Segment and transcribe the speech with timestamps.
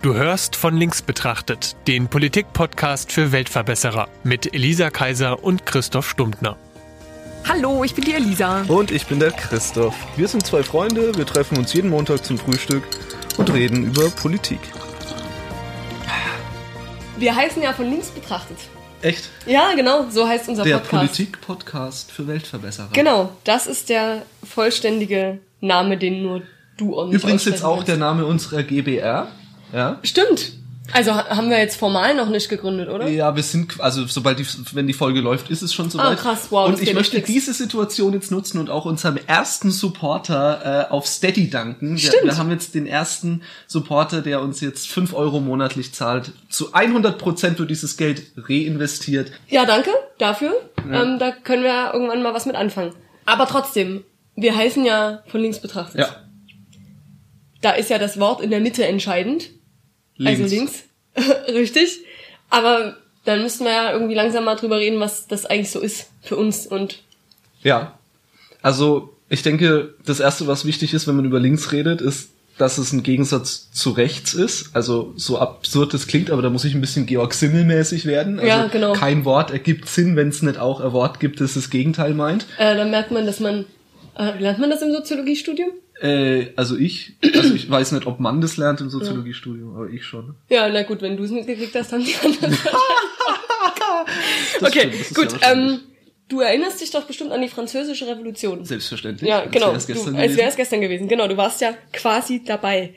[0.00, 6.56] Du hörst von links betrachtet den Politik-Podcast für Weltverbesserer mit Elisa Kaiser und Christoph Stumptner.
[7.48, 8.62] Hallo, ich bin die Elisa.
[8.68, 9.96] Und ich bin der Christoph.
[10.16, 12.84] Wir sind zwei Freunde, wir treffen uns jeden Montag zum Frühstück
[13.38, 14.60] und reden über Politik.
[17.16, 18.58] Wir heißen ja von links betrachtet.
[19.02, 19.28] Echt?
[19.46, 20.90] Ja, genau, so heißt unser Der Podcast.
[21.16, 22.90] Politik-Podcast für Weltverbesserer.
[22.92, 26.42] Genau, das ist der vollständige Name, den nur
[26.76, 29.32] du und Übrigens jetzt auch der Name unserer GBR.
[29.72, 29.98] Ja?
[30.02, 30.52] Stimmt.
[30.90, 33.06] Also ha- haben wir jetzt formal noch nicht gegründet, oder?
[33.08, 36.06] Ja, wir sind, also sobald die, wenn die Folge läuft, ist es schon soweit.
[36.06, 40.86] Ah, krass, wow, Und ich möchte diese Situation jetzt nutzen und auch unserem ersten Supporter
[40.88, 41.90] äh, auf Steady danken.
[41.92, 42.24] Wir, Stimmt.
[42.24, 46.32] wir haben jetzt den ersten Supporter, der uns jetzt 5 Euro monatlich zahlt.
[46.48, 49.30] Zu 100 Prozent wird dieses Geld reinvestiert.
[49.48, 50.54] Ja, danke dafür.
[50.90, 52.94] Ähm, da können wir irgendwann mal was mit anfangen.
[53.26, 54.04] Aber trotzdem,
[54.36, 56.00] wir heißen ja von links betrachtet.
[56.00, 56.08] Ja,
[57.60, 59.50] Da ist ja das Wort in der Mitte entscheidend.
[60.18, 60.42] Links.
[60.42, 60.84] Also links.
[61.48, 62.00] Richtig.
[62.50, 66.08] Aber dann müssten wir ja irgendwie langsam mal drüber reden, was das eigentlich so ist
[66.22, 67.02] für uns und
[67.62, 67.98] Ja.
[68.62, 72.76] Also, ich denke, das erste, was wichtig ist, wenn man über links redet, ist, dass
[72.78, 74.70] es ein Gegensatz zu rechts ist.
[74.74, 78.38] Also, so absurd das klingt, aber da muss ich ein bisschen Georg Simmel-mäßig werden.
[78.40, 78.94] Also, Ja, genau.
[78.94, 82.46] kein Wort ergibt Sinn, wenn es nicht auch ein Wort gibt, das das Gegenteil meint.
[82.58, 83.64] äh, dann merkt man, dass man
[84.18, 85.70] äh, lernt man das im Soziologiestudium?
[86.00, 90.04] Äh, also ich, also ich weiß nicht, ob man das lernt im Soziologiestudium, aber ich
[90.04, 90.34] schon.
[90.48, 92.56] Ja, na gut, wenn du es mitgekriegt hast, haben die anderen.
[94.60, 95.40] Okay, stimmt, gut.
[95.42, 95.80] ja ähm,
[96.28, 98.64] du erinnerst dich doch bestimmt an die französische Revolution.
[98.64, 99.28] Selbstverständlich.
[99.28, 99.72] Ja, genau.
[99.72, 101.08] als wäre es gestern gewesen.
[101.08, 102.94] Genau, du warst ja quasi dabei.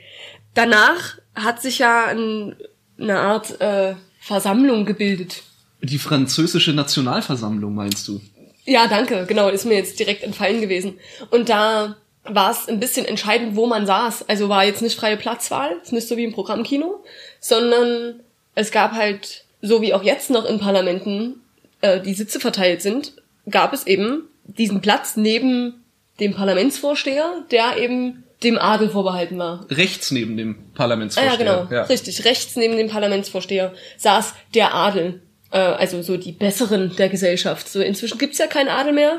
[0.54, 2.56] Danach hat sich ja ein,
[2.98, 5.42] eine Art äh, Versammlung gebildet.
[5.80, 8.20] Die französische Nationalversammlung, meinst du?
[8.64, 9.24] Ja, danke.
[9.26, 10.98] Genau, ist mir jetzt direkt entfallen gewesen.
[11.30, 14.28] Und da war es ein bisschen entscheidend, wo man saß.
[14.28, 17.02] Also war jetzt nicht freie Platzwahl, ist nicht so wie im Programmkino,
[17.40, 18.20] sondern
[18.54, 21.40] es gab halt, so wie auch jetzt noch in Parlamenten
[21.80, 23.14] äh, die Sitze verteilt sind,
[23.50, 25.82] gab es eben diesen Platz neben
[26.20, 29.66] dem Parlamentsvorsteher, der eben dem Adel vorbehalten war.
[29.70, 31.46] Rechts neben dem Ah Parlamentsvorsteher.
[31.46, 31.82] ja, genau.
[31.84, 32.24] Richtig.
[32.24, 35.22] Rechts neben dem Parlamentsvorsteher saß der Adel.
[35.50, 37.68] Äh, also so die Besseren der Gesellschaft.
[37.68, 39.16] So inzwischen gibt's ja keinen Adel mehr.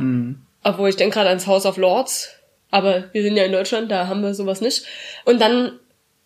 [0.64, 2.33] Obwohl ich denke gerade ans House of Lords.
[2.74, 4.84] Aber wir sind ja in Deutschland, da haben wir sowas nicht.
[5.26, 5.74] Und dann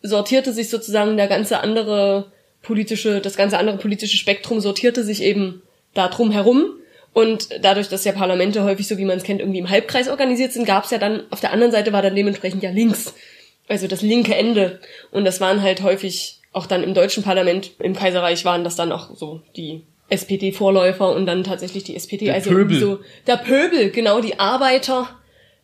[0.01, 2.31] sortierte sich sozusagen der ganze andere
[2.61, 5.61] politische, das ganze andere politische Spektrum sortierte sich eben
[5.93, 6.67] da drum herum.
[7.11, 10.53] Und dadurch, dass ja Parlamente häufig, so wie man es kennt, irgendwie im Halbkreis organisiert
[10.53, 13.13] sind, gab's ja dann, auf der anderen Seite war dann dementsprechend ja links.
[13.67, 14.79] Also das linke Ende.
[15.11, 18.93] Und das waren halt häufig, auch dann im deutschen Parlament, im Kaiserreich waren das dann
[18.93, 22.27] auch so die SPD-Vorläufer und dann tatsächlich die SPD.
[22.27, 22.79] Der also Pöbel.
[22.79, 25.09] so der Pöbel, genau, die Arbeiter.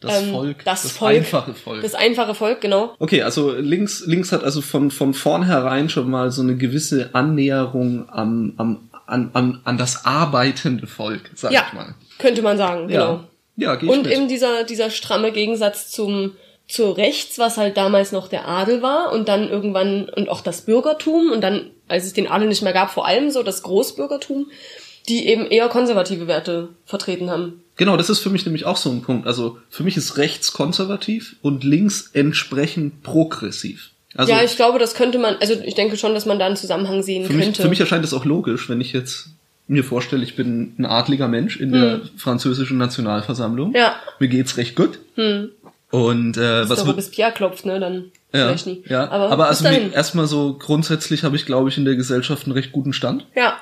[0.04, 1.82] Das ähm, Volk, das, das Volk, einfache Volk.
[1.82, 2.94] Das einfache Volk, genau.
[3.00, 8.08] Okay, also links, links hat also von, von vornherein schon mal so eine gewisse Annäherung
[8.10, 11.96] am, am, an, an, an das arbeitende Volk, sag Ja, ich mal.
[12.20, 13.24] könnte man sagen, genau.
[13.56, 14.14] Ja, ja geh ich Und mit.
[14.14, 16.34] eben dieser, dieser stramme Gegensatz zum,
[16.68, 20.62] zu rechts, was halt damals noch der Adel war und dann irgendwann, und auch das
[20.62, 24.48] Bürgertum und dann, als es den Adel nicht mehr gab, vor allem so das Großbürgertum,
[25.10, 27.63] die eben eher konservative Werte vertreten haben.
[27.76, 29.28] Genau, das ist für mich nämlich auch so ein Punkt.
[29.28, 33.90] Also für mich ist rechts konservativ und links entsprechend progressiv.
[34.16, 36.56] Also ja, ich glaube, das könnte man, also ich denke schon, dass man da einen
[36.56, 37.64] Zusammenhang sehen für, mich, könnte.
[37.64, 39.30] für mich erscheint das auch logisch, wenn ich jetzt
[39.68, 43.70] mir vorstelle, ich bin ein adliger Mensch in der französischen Nationalversammlung.
[43.74, 43.76] Hm.
[43.76, 43.96] Ja.
[44.20, 45.00] Mir geht's recht gut.
[45.90, 48.84] Und äh, was wird, bis Pierre klopft, ne, dann ja, vielleicht nie.
[48.88, 49.10] ja.
[49.10, 52.72] aber, aber, also erstmal so grundsätzlich habe ich, glaube ich, in der Gesellschaft einen recht
[52.72, 53.26] guten Stand.
[53.36, 53.58] Ja,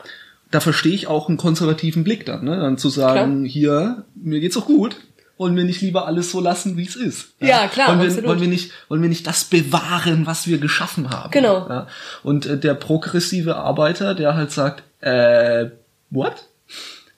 [0.51, 2.59] Da verstehe ich auch einen konservativen Blick dann, ne?
[2.59, 4.97] Dann zu sagen, hier, mir geht's auch gut.
[5.37, 7.29] Wollen wir nicht lieber alles so lassen, wie es ist?
[7.39, 8.29] Ja, klar, Wollen wir, absolut.
[8.29, 11.31] wollen wir nicht, wollen wir nicht das bewahren, was wir geschaffen haben?
[11.31, 11.67] Genau.
[11.67, 11.87] Ja?
[12.21, 15.71] Und äh, der progressive Arbeiter, der halt sagt, äh,
[16.11, 16.45] what?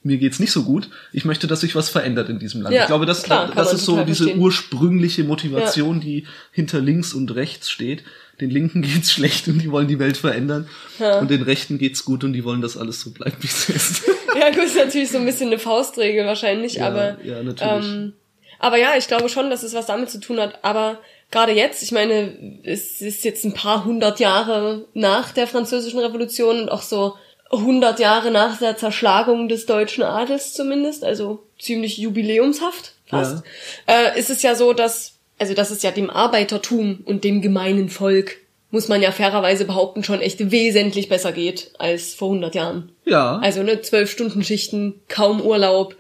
[0.04, 0.90] Mir geht's nicht so gut.
[1.12, 2.76] Ich möchte, dass sich was verändert in diesem Land.
[2.76, 4.42] Ja, ich glaube, das, klar, das ist so diese verstehen.
[4.42, 8.04] ursprüngliche Motivation, die hinter links und rechts steht.
[8.44, 10.68] Den Linken geht's schlecht und die wollen die Welt verändern.
[11.00, 14.04] Und den Rechten geht's gut und die wollen, dass alles so bleibt, wie es ist.
[14.40, 17.86] ja, gut, ist natürlich so ein bisschen eine Faustregel wahrscheinlich, Ja, aber ja, natürlich.
[17.86, 18.14] Ähm,
[18.60, 20.60] aber ja, ich glaube schon, dass es was damit zu tun hat.
[20.62, 21.00] Aber
[21.32, 26.64] gerade jetzt, ich meine, es ist jetzt ein paar hundert Jahre nach der Französischen Revolution
[26.64, 27.16] und auch so
[27.50, 33.46] hundert Jahre nach der Zerschlagung des deutschen Adels zumindest, also ziemlich jubiläumshaft fast,
[33.88, 37.90] äh, ist es ja so, dass, also dass es ja dem Arbeitertum und dem gemeinen
[37.90, 38.38] Volk,
[38.72, 42.92] muss man ja fairerweise behaupten, schon echt wesentlich besser geht als vor hundert Jahren.
[43.06, 43.38] Ja.
[43.38, 45.96] Also ne, zwölf Stunden Schichten, kaum Urlaub,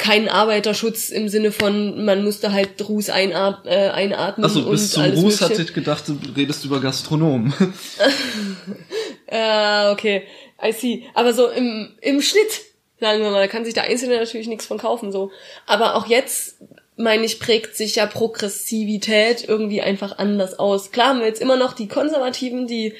[0.00, 4.46] kein Arbeiterschutz im Sinne von, man musste halt Ruß einat äh, einatmen.
[4.46, 7.52] Achso, bis zum Ruß hatte ich gedacht, du redest über Gastronomen.
[9.32, 10.24] Äh, okay,
[10.60, 11.04] I see.
[11.14, 12.62] Aber so im, im Schnitt,
[12.98, 15.30] sagen wir mal, kann sich der Einzelne natürlich nichts von kaufen, so.
[15.66, 16.56] Aber auch jetzt,
[16.96, 20.90] meine ich, prägt sich ja Progressivität irgendwie einfach anders aus.
[20.90, 22.94] Klar haben wir jetzt immer noch die Konservativen, die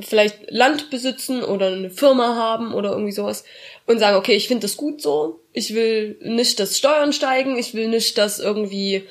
[0.00, 3.44] vielleicht Land besitzen oder eine Firma haben oder irgendwie sowas
[3.86, 5.40] und sagen, okay, ich finde das gut so.
[5.52, 9.04] Ich will nicht, dass Steuern steigen, ich will nicht, dass irgendwie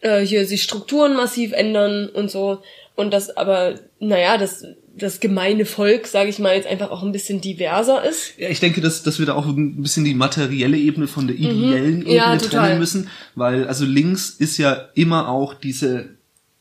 [0.00, 2.62] äh, hier sich Strukturen massiv ändern und so.
[2.94, 4.64] Und das aber, naja, das,
[4.96, 8.34] das gemeine Volk, sage ich mal, jetzt einfach auch ein bisschen diverser ist.
[8.38, 11.36] Ja, ich denke, dass, dass wir da auch ein bisschen die materielle Ebene von der
[11.36, 12.10] ideellen Ebene Mhm.
[12.10, 12.66] Ja, total.
[12.68, 16.10] trennen müssen, weil also links ist ja immer auch diese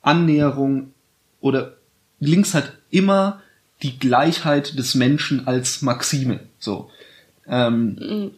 [0.02, 0.94] Annäherung
[1.42, 1.78] oder
[2.20, 3.42] links hat immer
[3.84, 6.90] die Gleichheit des Menschen als Maxime, so
[7.48, 8.32] ähm,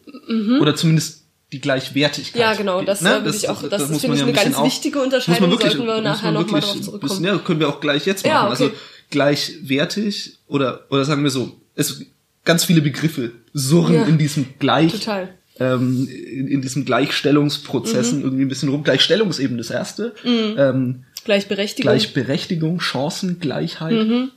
[0.60, 2.34] oder zumindest die Gleichwertigkeit.
[2.34, 2.40] Mhm.
[2.40, 3.16] Ja, genau, das, Ne?
[3.18, 5.50] äh, würde ich auch- das ist, muss finde ich, ja eine ganz auch- wichtige Unterscheidung,
[5.60, 7.00] sollten wir nachher man noch mal wirklich drauf zurückkommen.
[7.10, 8.54] bisschen- Ja, können wir auch gleich jetzt Ja, machen.
[8.54, 8.62] okay.
[8.64, 8.76] Also
[9.14, 12.02] gleichwertig oder oder sagen wir so, es
[12.44, 15.28] ganz viele Begriffe surren Ja, in diesem Gleich total.
[15.58, 18.24] ähm, in, in diesem Gleichstellungsprozessen Mhm.
[18.24, 18.82] irgendwie ein bisschen rum.
[18.84, 20.12] Gleichstellung ist eben das erste.
[20.24, 21.90] Ähm, Gleichberechtigung.
[21.90, 24.06] Gleichberechtigung, Chancengleichheit.
[24.06, 24.30] Mhm.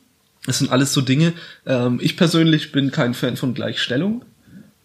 [0.45, 1.33] Das sind alles so Dinge.
[1.65, 4.23] Ähm, ich persönlich bin kein Fan von Gleichstellung.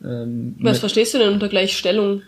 [0.04, 2.22] Ähm, Was verstehst du denn unter Gleichstellung?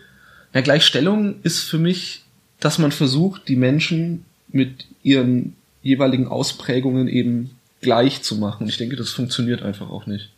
[0.53, 2.21] ja, Gleichstellung ist für mich,
[2.61, 7.49] dass man versucht, die Menschen mit ihren jeweiligen Ausprägungen eben
[7.85, 8.67] gleich zu machen.
[8.67, 10.31] Ich denke, das funktioniert einfach auch nicht.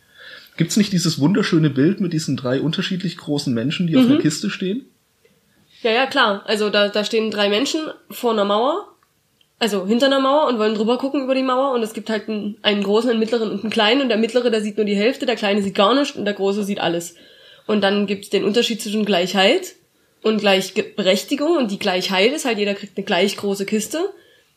[0.56, 4.12] Gibt's nicht dieses wunderschöne Bild mit diesen drei unterschiedlich großen Menschen, die auf Mhm.
[4.12, 4.84] einer Kiste stehen?
[5.82, 6.42] Ja, ja, klar.
[6.46, 7.80] Also da, da stehen drei Menschen
[8.10, 8.88] vor einer Mauer,
[9.60, 12.28] also hinter einer Mauer und wollen drüber gucken über die Mauer und es gibt halt
[12.28, 14.96] einen, einen großen, einen mittleren und einen kleinen und der mittlere, der sieht nur die
[14.96, 17.14] Hälfte, der kleine sieht gar nichts und der große sieht alles.
[17.66, 19.74] Und dann gibt's den Unterschied zwischen Gleichheit
[20.22, 23.98] und Gleichberechtigung und die Gleichheit ist halt, jeder kriegt eine gleich große Kiste.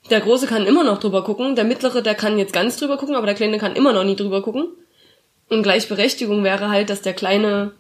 [0.10, 3.16] Der Große kann immer noch drüber gucken, der Mittlere, der kann jetzt ganz drüber gucken,
[3.16, 4.66] aber der Kleine kann immer noch nie drüber gucken.
[5.48, 7.72] Und Gleichberechtigung wäre halt, dass der Kleine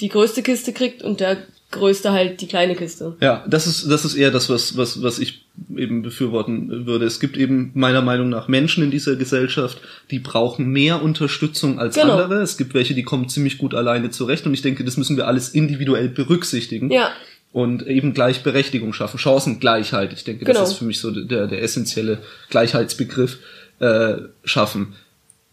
[0.00, 1.38] die größte Kiste kriegt und der
[1.70, 3.16] Größte halt die kleine Kiste.
[3.20, 5.44] Ja, das ist, das ist eher das, was, was, was ich
[5.76, 7.04] eben befürworten würde.
[7.04, 9.78] Es gibt eben meiner Meinung nach Menschen in dieser Gesellschaft,
[10.10, 12.14] die brauchen mehr Unterstützung als Genau.
[12.18, 12.40] andere.
[12.42, 15.28] Es gibt welche, die kommen ziemlich gut alleine zurecht und ich denke, das müssen wir
[15.28, 16.90] alles individuell berücksichtigen.
[16.90, 17.12] Ja.
[17.52, 20.12] Und eben Gleichberechtigung schaffen, Chancengleichheit.
[20.12, 20.66] Ich denke, das Genau.
[20.68, 23.38] ist für mich so der, der essentielle Gleichheitsbegriff
[23.80, 24.94] äh, schaffen.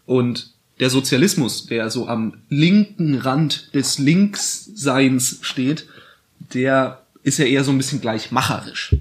[0.06, 5.88] Und der Sozialismus, der so am linken Rand des Linksseins steht,
[6.54, 8.96] der ist ja eher so ein bisschen gleichmacherisch.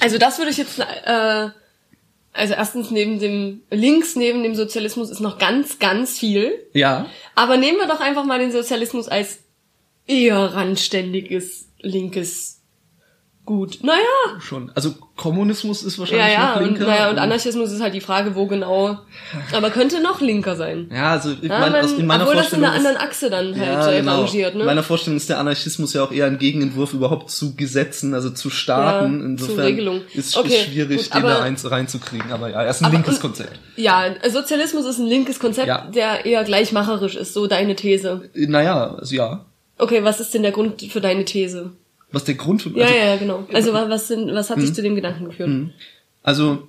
[0.00, 1.48] Also das würde ich jetzt, äh,
[2.34, 6.52] also erstens neben dem, links neben dem Sozialismus ist noch ganz, ganz viel.
[6.74, 9.38] ja, Aber nehmen wir doch einfach mal den Sozialismus als
[10.06, 12.58] eher randständiges, linkes
[13.44, 13.80] Gut.
[13.82, 14.38] Naja.
[14.38, 14.70] schon.
[14.76, 16.50] Also Kommunismus ist Ja, wahrscheinlich ja.
[16.54, 16.86] noch Und, linker.
[16.86, 19.00] naja, und Anarchismus ist halt die Frage, wo genau.
[19.52, 20.88] Aber könnte noch linker sein.
[20.94, 23.08] Ja, also ich Ja, meine, aus- in meiner obwohl das in Vorstellung einer ist- anderen
[23.08, 24.20] Achse dann halt Ja, äh, genau.
[24.22, 24.64] rangiert, In ne?
[24.64, 28.48] meiner Vorstellung ist der Anarchismus ja auch eher ein Gegenentwurf überhaupt zu Gesetzen, also zu
[28.48, 29.18] Staaten.
[29.18, 30.00] Ja, Insofern zu Regelung.
[30.14, 32.30] ist Okay, ist schwierig, gut, den da eins reinzukriegen.
[32.30, 33.58] Aber ja, er ist ein Aber- linkes und- Konzept.
[33.74, 35.88] Ja, Sozialismus ist ein linkes Konzept, Ja.
[35.92, 38.30] der eher gleichmacherisch ist, so deine These.
[38.36, 39.46] Naja, also ja.
[39.82, 41.72] Okay, was ist denn der Grund für deine These?
[42.12, 42.70] Was der Grund für...
[42.70, 43.46] Ja, also, ja, ja, genau.
[43.52, 45.50] Also wa- was, sind, was hat dich zu dem Gedanken geführt?
[46.22, 46.68] Also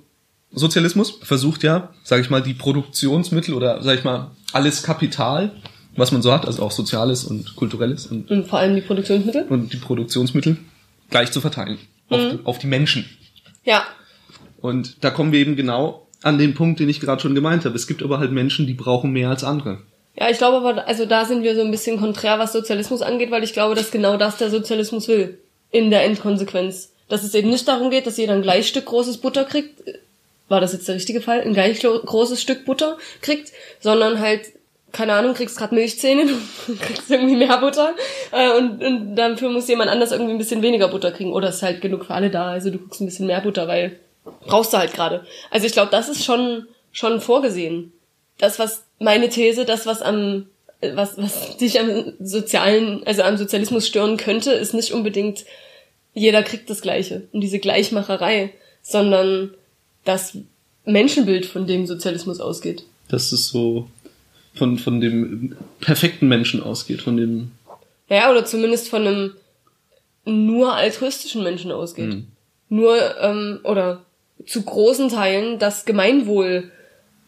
[0.52, 5.52] Sozialismus versucht ja, sage ich mal, die Produktionsmittel oder sage ich mal alles Kapital,
[5.96, 9.44] was man so hat, also auch soziales und kulturelles und, Und vor allem die Produktionsmittel?
[9.48, 10.56] und die Produktionsmittel
[11.10, 12.30] gleich zu verteilen auf, Mhm.
[12.30, 13.04] die, auf die Menschen.
[13.64, 13.84] Ja.
[14.60, 17.76] Und da kommen wir eben genau an den Punkt, den ich gerade schon gemeint habe.
[17.76, 19.82] Es gibt aber halt Menschen, die brauchen mehr als andere.
[20.16, 23.30] Ja, ich glaube aber, also da sind wir so ein bisschen konträr, was Sozialismus angeht,
[23.30, 25.38] weil ich glaube, dass genau das der Sozialismus will.
[25.70, 26.92] In der Endkonsequenz.
[27.08, 29.82] Dass es eben nicht darum geht, dass jeder ein gleich Stück großes Butter kriegt.
[30.48, 31.40] War das jetzt der richtige Fall?
[31.40, 34.52] Ein gleich großes Stück Butter kriegt, sondern halt,
[34.92, 36.26] keine Ahnung, kriegst grad Milchzähne,
[36.80, 37.94] kriegst irgendwie mehr Butter
[38.30, 41.32] äh, und, und dafür muss jemand anders irgendwie ein bisschen weniger Butter kriegen.
[41.32, 43.98] Oder ist halt genug für alle da, also du kriegst ein bisschen mehr Butter, weil
[44.46, 45.26] brauchst du halt gerade.
[45.50, 47.92] Also ich glaube, das ist schon, schon vorgesehen.
[48.38, 50.46] Das, was meine These, das, was am,
[50.80, 55.44] was, was dich am sozialen, also am Sozialismus stören könnte, ist nicht unbedingt,
[56.14, 59.54] jeder kriegt das Gleiche und diese Gleichmacherei, sondern
[60.04, 60.36] das
[60.84, 62.84] Menschenbild, von dem Sozialismus ausgeht.
[63.08, 63.88] Dass es so
[64.54, 67.52] von, von dem perfekten Menschen ausgeht, von dem
[68.08, 69.34] Ja, oder zumindest von einem
[70.24, 72.24] nur altruistischen Menschen ausgeht.
[72.68, 74.04] Nur, ähm, oder
[74.46, 76.70] zu großen Teilen das Gemeinwohl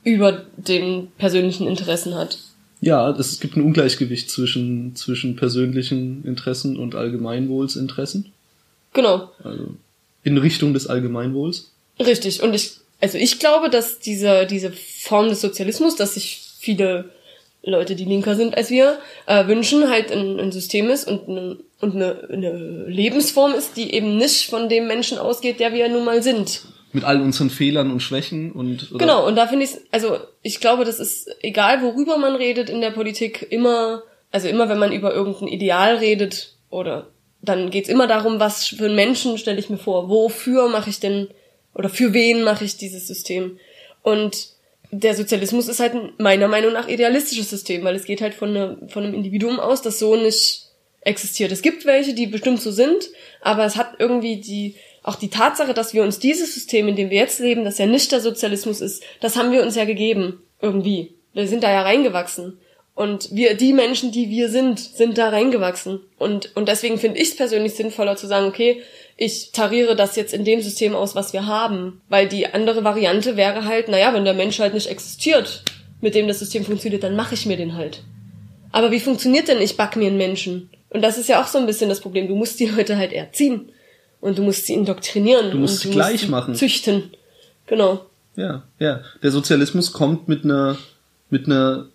[0.06, 2.38] über den persönlichen Interessen hat.
[2.80, 8.32] Ja, es gibt ein Ungleichgewicht zwischen, zwischen persönlichen Interessen und Allgemeinwohlsinteressen.
[8.92, 9.32] Genau.
[9.42, 9.75] Also
[10.22, 11.72] in Richtung des Allgemeinwohls.
[11.98, 12.40] Richtig.
[12.40, 17.06] Und ich, also ich glaube, dass diese, diese Form des Sozialismus, dass sich viele
[17.64, 21.56] Leute, die linker sind als wir, äh, wünschen, halt ein, ein System ist und, eine,
[21.80, 26.04] und eine, eine Lebensform ist, die eben nicht von dem Menschen ausgeht, der wir nun
[26.04, 26.62] mal sind.
[26.96, 28.90] Mit all unseren Fehlern und Schwächen und.
[28.90, 28.98] Oder?
[28.98, 32.80] Genau, und da finde ich, also ich glaube, das ist egal, worüber man redet in
[32.80, 37.08] der Politik, immer, also immer, wenn man über irgendein Ideal redet oder
[37.42, 40.98] dann geht's immer darum, was für einen Menschen stelle ich mir vor, wofür mache ich
[40.98, 41.28] denn
[41.74, 43.58] oder für wen mache ich dieses System.
[44.02, 44.48] Und
[44.90, 48.78] der Sozialismus ist halt meiner Meinung nach idealistisches System, weil es geht halt von, eine,
[48.88, 50.62] von einem Individuum aus, das so nicht
[51.02, 51.52] existiert.
[51.52, 53.10] Es gibt welche, die bestimmt so sind,
[53.42, 54.76] aber es hat irgendwie die,
[55.06, 57.86] auch die Tatsache, dass wir uns dieses System, in dem wir jetzt leben, das ja
[57.86, 61.14] nicht der Sozialismus ist, das haben wir uns ja gegeben, irgendwie.
[61.32, 62.58] Wir sind da ja reingewachsen.
[62.94, 66.00] Und wir, die Menschen, die wir sind, sind da reingewachsen.
[66.18, 68.82] Und, und deswegen finde ich es persönlich sinnvoller zu sagen, okay,
[69.16, 72.00] ich tariere das jetzt in dem System aus, was wir haben.
[72.08, 75.62] Weil die andere Variante wäre halt, naja, wenn der Mensch halt nicht existiert,
[76.00, 78.02] mit dem das System funktioniert, dann mache ich mir den halt.
[78.72, 80.70] Aber wie funktioniert denn, ich back mir einen Menschen?
[80.88, 82.28] Und das ist ja auch so ein bisschen das Problem.
[82.28, 83.70] Du musst die Leute halt erziehen.
[84.20, 85.50] Und du musst sie indoktrinieren.
[85.50, 86.54] Du musst sie gleich musst machen.
[86.54, 87.11] Züchten.
[87.66, 88.06] Genau.
[88.35, 89.02] Ja, ja.
[89.23, 90.76] Der Sozialismus kommt mit einer,
[91.30, 91.87] mit einer,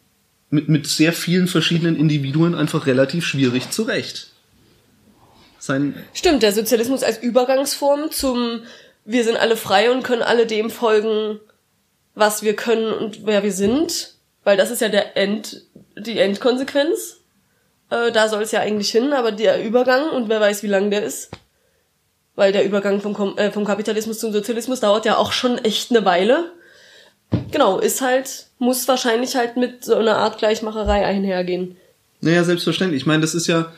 [0.50, 4.28] mit, mit sehr vielen verschiedenen Individuen einfach relativ schwierig zurecht
[5.60, 5.96] sein.
[6.13, 8.63] Stimmt, der Sozialismus als Übergangsform zum
[9.06, 11.40] wir sind alle frei und können alle dem folgen,
[12.13, 15.63] was wir können und wer wir sind, weil das ist ja der End,
[15.98, 17.18] die Endkonsequenz.
[17.90, 20.92] Äh, da soll es ja eigentlich hin, aber der Übergang und wer weiß, wie lang
[20.92, 21.32] der ist,
[22.42, 26.06] weil der Übergang vom, äh, vom Kapitalismus zum Sozialismus dauert ja auch schon echt eine
[26.06, 26.52] Weile.
[27.52, 31.76] Genau, ist halt, muss wahrscheinlich halt mit so einer Art Gleichmacherei einhergehen.
[32.20, 33.04] Naja, selbstverständlich.
[33.04, 33.72] Ich meine, das ist ja,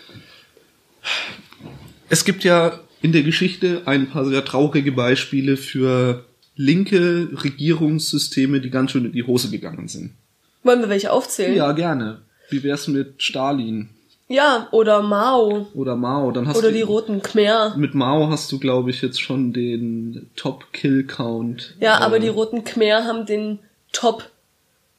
[2.07, 6.23] es gibt ja in der Geschichte ein paar sehr traurige Beispiele für
[6.55, 10.11] linke Regierungssysteme, die ganz schön in die Hose gegangen sind.
[10.63, 11.53] Wollen wir welche aufzählen?
[11.53, 12.21] Ja, gerne.
[12.49, 13.89] Wie wär's mit Stalin?
[14.33, 15.67] Ja, oder Mao.
[15.75, 16.73] Oder Mao, dann hast oder du.
[16.73, 17.75] die roten Khmer.
[17.77, 21.75] Mit Mao hast du, glaube ich, jetzt schon den Top-Kill-Count.
[21.79, 23.59] Ja, äh, aber die roten Khmer haben den
[23.91, 24.27] Top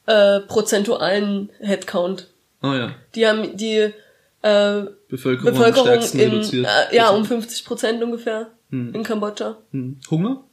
[0.06, 2.28] äh, prozentualen Headcount.
[2.60, 2.94] Ah ja.
[3.16, 3.90] Die haben die
[4.42, 8.94] äh, Bevölkerung, Bevölkerung in, äh, ja, um 50 Prozent ungefähr hm.
[8.94, 9.56] in Kambodscha.
[9.72, 9.96] Hm.
[10.12, 10.44] Hunger?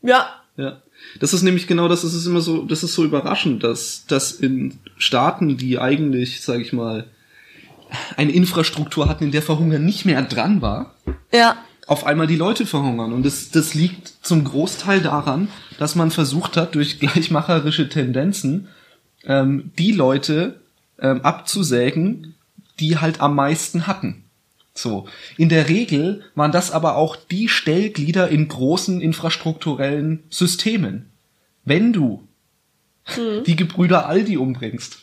[0.00, 0.30] Ja.
[0.56, 0.80] Ja.
[1.20, 4.32] Das ist nämlich genau das, das ist immer so, das ist so überraschend, dass, dass
[4.32, 7.06] in Staaten, die eigentlich, sage ich mal,
[8.16, 10.94] eine Infrastruktur hatten, in der Verhungern nicht mehr dran war,
[11.32, 11.56] ja.
[11.86, 13.12] auf einmal die Leute verhungern.
[13.12, 18.68] Und das, das liegt zum Großteil daran, dass man versucht hat, durch gleichmacherische Tendenzen
[19.24, 20.60] ähm, die Leute
[20.98, 22.34] ähm, abzusägen,
[22.78, 24.24] die halt am meisten hatten.
[24.74, 25.06] So.
[25.36, 31.10] In der Regel waren das aber auch die Stellglieder in großen infrastrukturellen Systemen.
[31.64, 32.26] Wenn du
[33.04, 33.44] hm.
[33.44, 34.98] die Gebrüder Aldi umbringst,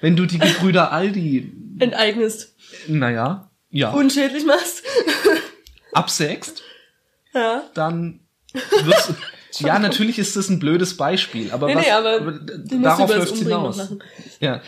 [0.00, 2.54] wenn du die Gebrüder Aldi enteignest,
[2.88, 4.82] naja, ja, unschädlich machst,
[5.92, 6.62] absägst,
[7.34, 7.62] ja.
[7.74, 8.20] dann
[8.52, 9.14] wirst
[9.60, 13.36] ja, natürlich ist das ein blödes Beispiel, aber, nee, was, nee, aber, aber darauf läuft
[13.36, 13.94] hinaus.
[14.40, 14.60] Ja.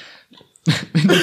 [0.65, 0.73] Du,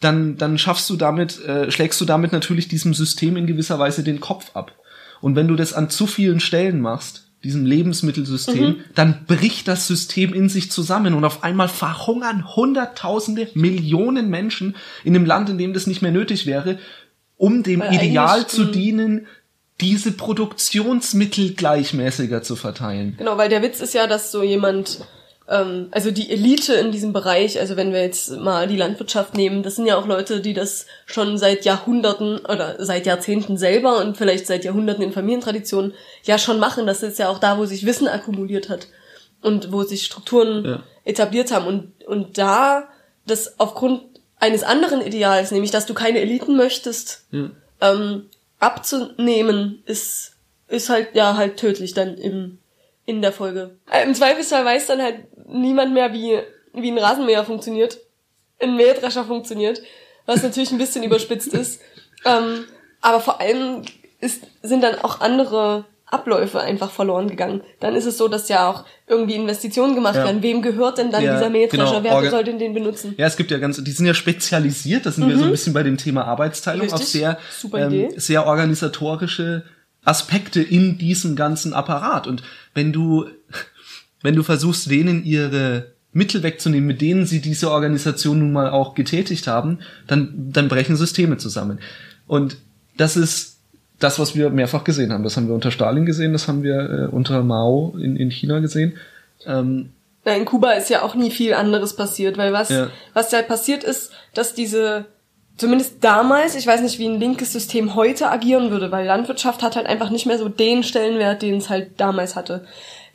[0.00, 4.02] dann, dann schaffst du damit, äh, schlägst du damit natürlich diesem System in gewisser Weise
[4.02, 4.72] den Kopf ab.
[5.20, 8.80] Und wenn du das an zu vielen Stellen machst, diesem Lebensmittelsystem, mhm.
[8.94, 15.14] dann bricht das System in sich zusammen und auf einmal verhungern Hunderttausende, Millionen Menschen in
[15.14, 16.78] einem Land, in dem das nicht mehr nötig wäre,
[17.36, 19.26] um dem Weil Ideal zu dienen,
[19.80, 23.14] diese Produktionsmittel gleichmäßiger zu verteilen.
[23.16, 25.06] Genau, weil der Witz ist ja, dass so jemand
[25.48, 29.62] ähm, also die Elite in diesem Bereich, also wenn wir jetzt mal die Landwirtschaft nehmen,
[29.62, 34.18] das sind ja auch Leute, die das schon seit Jahrhunderten oder seit Jahrzehnten selber und
[34.18, 36.86] vielleicht seit Jahrhunderten in Familientraditionen ja schon machen.
[36.86, 38.88] Das ist ja auch da, wo sich Wissen akkumuliert hat
[39.40, 40.82] und wo sich Strukturen ja.
[41.04, 41.66] etabliert haben.
[41.66, 42.88] Und, und da
[43.26, 44.02] das aufgrund
[44.36, 47.50] eines anderen Ideals, nämlich dass du keine Eliten möchtest, ja.
[47.80, 48.26] ähm,
[48.58, 50.32] abzunehmen, ist,
[50.68, 52.58] ist halt ja halt tödlich dann im
[53.08, 53.70] in der Folge.
[53.90, 56.38] Äh, Im Zweifelsfall weiß dann halt niemand mehr, wie,
[56.74, 57.98] wie ein Rasenmäher funktioniert,
[58.60, 59.82] ein Mähdrescher funktioniert,
[60.26, 61.80] was natürlich ein bisschen überspitzt ist.
[62.24, 62.64] Ähm,
[63.00, 63.82] aber vor allem
[64.20, 67.62] ist, sind dann auch andere Abläufe einfach verloren gegangen.
[67.80, 70.24] Dann ist es so, dass ja auch irgendwie Investitionen gemacht ja.
[70.24, 70.42] werden.
[70.42, 72.00] Wem gehört denn dann ja, dieser Mähdrescher?
[72.00, 72.22] Genau.
[72.22, 73.14] Wer soll denn den benutzen?
[73.18, 75.04] Ja, es gibt ja ganz, die sind ja spezialisiert.
[75.04, 75.30] Das sind mhm.
[75.30, 77.00] wir so ein bisschen bei dem Thema Arbeitsteilung Richtig.
[77.00, 77.38] auf sehr,
[77.74, 79.64] ähm, sehr organisatorische
[80.04, 82.26] Aspekte in diesem ganzen Apparat.
[82.26, 83.26] Und wenn du,
[84.22, 88.94] wenn du versuchst, denen ihre Mittel wegzunehmen, mit denen sie diese Organisation nun mal auch
[88.94, 91.78] getätigt haben, dann, dann brechen Systeme zusammen.
[92.26, 92.56] Und
[92.96, 93.58] das ist
[93.98, 95.24] das, was wir mehrfach gesehen haben.
[95.24, 98.60] Das haben wir unter Stalin gesehen, das haben wir äh, unter Mao in, in China
[98.60, 98.96] gesehen.
[99.46, 99.90] Ähm,
[100.24, 102.88] Na, in Kuba ist ja auch nie viel anderes passiert, weil was, Ja.
[103.12, 105.04] was da passiert ist, dass diese,
[105.56, 109.76] zumindest damals, ich weiß nicht, wie ein linkes System heute agieren würde, weil Landwirtschaft hat
[109.76, 112.64] halt einfach nicht mehr so den Stellenwert, den es halt damals hatte.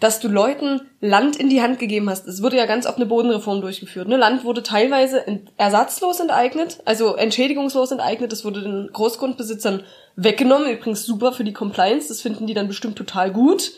[0.03, 2.27] Dass du Leuten Land in die Hand gegeben hast.
[2.27, 4.09] Es wurde ja ganz oft eine Bodenreform durchgeführt.
[4.09, 4.17] Ne?
[4.17, 5.23] Land wurde teilweise
[5.55, 8.33] ersatzlos enteignet, also entschädigungslos enteignet.
[8.33, 9.83] Das wurde den Großgrundbesitzern
[10.17, 10.69] weggenommen.
[10.69, 12.09] Übrigens super für die Compliance.
[12.09, 13.71] Das finden die dann bestimmt total gut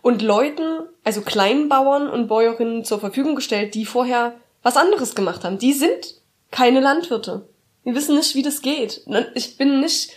[0.00, 0.62] und Leuten,
[1.04, 5.58] also Kleinbauern und Bäuerinnen zur Verfügung gestellt, die vorher was anderes gemacht haben.
[5.58, 6.14] Die sind
[6.50, 7.50] keine Landwirte.
[7.84, 9.02] Wir wissen nicht, wie das geht.
[9.04, 10.10] Und Ich bin nicht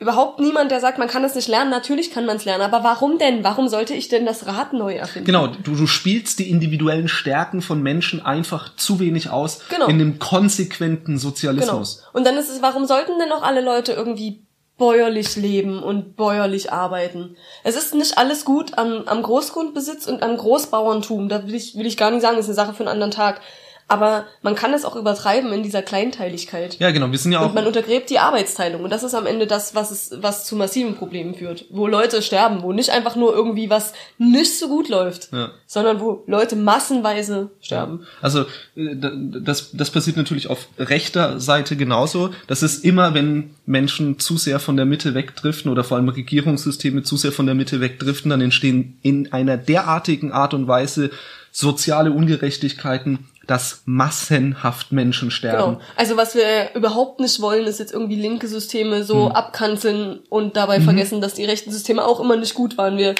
[0.00, 1.70] überhaupt niemand, der sagt, man kann das nicht lernen.
[1.70, 3.44] Natürlich kann man es lernen, aber warum denn?
[3.44, 5.26] Warum sollte ich denn das Rad neu erfinden?
[5.26, 9.86] Genau, du, du spielst die individuellen Stärken von Menschen einfach zu wenig aus Genau.
[9.88, 11.18] in dem konsequenten Genau.
[11.20, 12.02] Sozialismus.
[12.14, 14.42] Und dann ist es, warum sollten denn auch alle Leute irgendwie
[14.78, 17.36] bäuerlich leben und bäuerlich arbeiten?
[17.62, 21.28] Es ist nicht alles gut am, am Großgrundbesitz und am Großbauerntum.
[21.28, 23.10] Da will ich, will ich gar nicht sagen, das ist eine Sache für einen anderen
[23.10, 23.42] Tag.
[23.90, 26.78] Aber man kann es auch übertreiben in dieser Kleinteiligkeit.
[26.78, 28.84] Ja, genau, wir sind ja auch Und man untergräbt die Arbeitsteilung.
[28.84, 31.64] Und das ist am Ende das, was es, was zu massiven Problemen führt.
[31.70, 35.50] Wo Leute sterben, wo nicht einfach nur irgendwie was nicht so gut läuft, Ja.
[35.66, 38.06] sondern wo Leute massenweise sterben.
[38.22, 38.42] Also
[38.76, 42.30] äh, da- das, das passiert natürlich auf rechter Seite genauso.
[42.46, 47.02] Das ist immer, wenn Menschen zu sehr von der Mitte wegdriften oder vor allem Regierungssysteme
[47.02, 51.10] zu sehr von der Mitte wegdriften, dann entstehen in einer derartigen Art und Weise
[51.52, 55.72] soziale Ungerechtigkeiten, dass massenhaft Menschen sterben.
[55.74, 55.80] Genau.
[55.96, 59.32] Also was wir überhaupt nicht wollen, ist jetzt irgendwie linke Systeme so Hm.
[59.32, 60.84] abkanzeln und dabei Mhm.
[60.84, 62.96] vergessen, dass die rechten Systeme auch immer nicht gut waren.
[62.96, 63.16] Wir,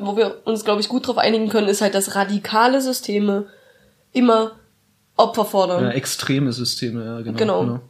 [0.00, 3.46] wo wir uns, glaube ich, gut drauf einigen können, ist halt, dass radikale Systeme
[4.12, 4.52] immer
[5.16, 5.84] Opfer fordern.
[5.84, 7.80] Ja, extreme Systeme, ja, genau, Genau.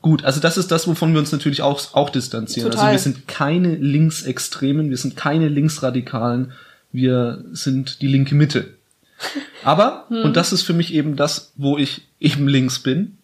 [0.00, 2.70] Gut, also das ist das, wovon wir uns natürlich auch, auch distanzieren.
[2.70, 2.86] Total.
[2.86, 6.52] Also wir sind keine Linksextremen, wir sind keine Linksradikalen,
[6.92, 8.74] wir sind die linke Mitte.
[9.64, 10.24] Aber, Hm.
[10.24, 13.18] und das ist für mich eben das, wo ich eben links bin,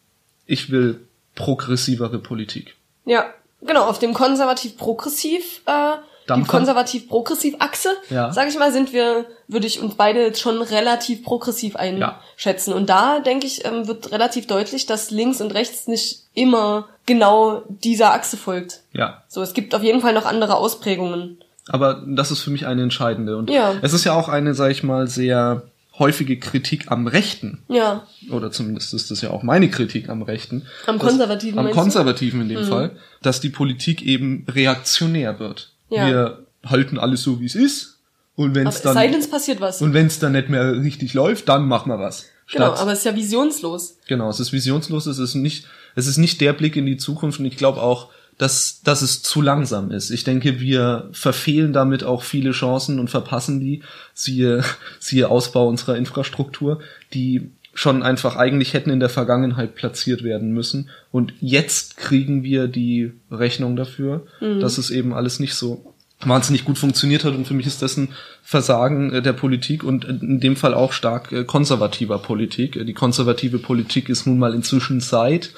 [0.46, 1.01] ich will
[1.35, 2.75] progressivere Politik.
[3.05, 3.27] Ja,
[3.62, 5.94] genau, auf dem konservativ-progressiv, äh,
[6.37, 8.33] die konservativ-progressiv-Achse, Ja.
[8.33, 12.73] sag ich mal, sind wir, würde ich uns beide jetzt schon relativ progressiv einschätzen.
[12.75, 17.62] Und da, denke ich, ähm, wird relativ deutlich, dass links und rechts nicht immer genau
[17.68, 18.81] dieser Achse folgt.
[18.92, 19.23] Ja.
[19.29, 21.38] So, es gibt auf jeden Fall noch andere Ausprägungen.
[21.70, 23.37] Aber das ist für mich eine entscheidende.
[23.37, 23.75] Und Ja.
[23.83, 25.62] es ist ja auch eine, sag ich mal, sehr
[25.99, 27.63] häufige Kritik am Rechten.
[27.69, 30.67] Ja, oder zumindest ist das ja auch meine Kritik am Rechten.
[30.87, 31.67] Am dass- Konservativen Am?
[31.67, 31.71] Mhm.
[31.71, 35.73] Konservativen in dem Fall, dass die Politik eben reaktionär wird.
[35.91, 36.07] Ja.
[36.07, 37.99] Wir halten alles so, wie es ist.
[38.37, 39.83] Und wenn es dann, es passiert was.
[39.83, 42.27] und wenn es dann nicht mehr richtig läuft, dann machen wir was.
[42.51, 43.99] Genau, Statt- aber es ist ja visionslos.
[44.07, 47.41] Genau, es ist visionslos, es ist nicht, es ist nicht der Blick in die Zukunft
[47.41, 50.11] und ich glaube auch, dass, dass es zu langsam ist.
[50.11, 53.83] Ich denke, wir verfehlen damit auch viele Chancen und verpassen die,
[54.14, 54.64] siehe,
[55.01, 56.81] siehe Ausbau unserer Infrastruktur,
[57.12, 60.88] die schon einfach eigentlich hätten in der Vergangenheit platziert werden müssen.
[61.12, 66.79] Und jetzt kriegen wir die Rechnung dafür, dass es eben alles nicht so wahnsinnig gut
[66.79, 68.09] funktioniert hat und für mich ist das ein
[68.42, 72.77] Versagen äh, der Politik und in dem Fall auch stark äh, konservativer Politik.
[72.77, 75.51] Äh, Die konservative Politik ist nun mal inzwischen seit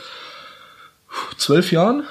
[1.38, 2.02] zwölf Jahren,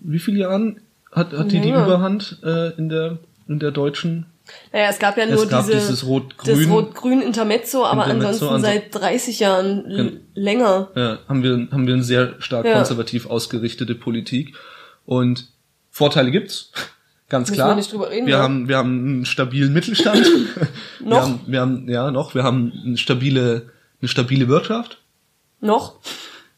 [0.00, 0.80] wie viele Jahren
[1.12, 1.70] hat, hat die die.
[1.70, 3.18] Überhand äh, in der
[3.48, 4.26] in der deutschen?
[4.72, 6.70] Naja, es gab ja nur gab diese, dieses das Rot-Grün.
[6.70, 10.88] Rot-Grün Intermezzo, aber Intermezzo, ansonsten also- seit 30 Jahren länger.
[10.94, 12.74] Ja, haben wir haben wir eine sehr stark Ja.
[12.74, 14.54] konservativ ausgerichtete Politik
[15.04, 15.48] und
[15.90, 16.72] Vorteile gibt's.
[17.28, 17.70] Ganz Müssen klar.
[17.70, 18.42] wir nicht drüber reden, wir ne?
[18.42, 20.24] haben wir haben einen stabilen Mittelstand.
[21.00, 21.20] Wir Noch?
[21.22, 23.70] haben, wir haben ja noch, wir haben eine stabile
[24.00, 24.98] eine stabile Wirtschaft.
[25.60, 25.94] Noch?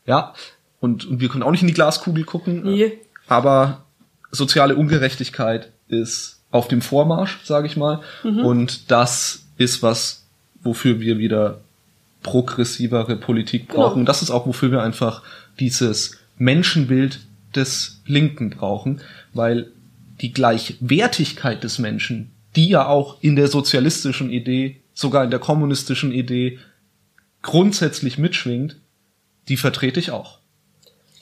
[0.07, 0.33] Ja.
[0.81, 2.63] Und, und wir können auch nicht in die Glaskugel gucken.
[2.63, 2.99] Nee.
[3.29, 3.85] Aber
[4.31, 8.01] soziale Ungerechtigkeit ist auf dem Vormarsch, sage ich mal.
[8.25, 8.39] Mhm.
[8.45, 10.25] Und das ist was,
[10.63, 11.61] wofür wir wieder
[12.23, 13.83] progressivere Politik Genau.
[13.83, 14.01] brauchen.
[14.01, 15.23] Und das ist auch, wofür wir einfach
[15.61, 17.21] dieses Menschenbild
[17.55, 19.01] des Linken brauchen,
[19.33, 19.71] weil
[20.21, 26.13] die Gleichwertigkeit des Menschen, die ja auch in der sozialistischen Idee, sogar in der kommunistischen
[26.13, 26.59] Idee
[27.43, 28.77] grundsätzlich mitschwingt,
[29.49, 30.38] die vertrete ich auch.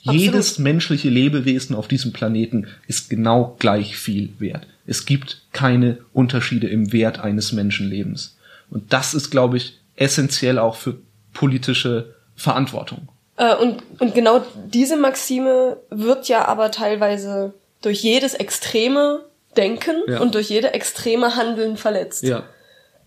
[0.09, 0.21] Absolut.
[0.21, 4.67] Jedes menschliche Lebewesen auf diesem Planeten ist genau gleich viel wert.
[4.85, 8.37] Es gibt keine Unterschiede im Wert eines Menschenlebens.
[8.69, 10.97] Und das ist, glaube ich, essentiell auch für
[11.33, 13.09] politische Verantwortung.
[13.37, 20.19] Äh, und, und genau diese Maxime wird ja aber teilweise durch jedes extreme Denken Ja.
[20.19, 22.23] und durch jede extreme Handeln verletzt.
[22.23, 22.43] Ja.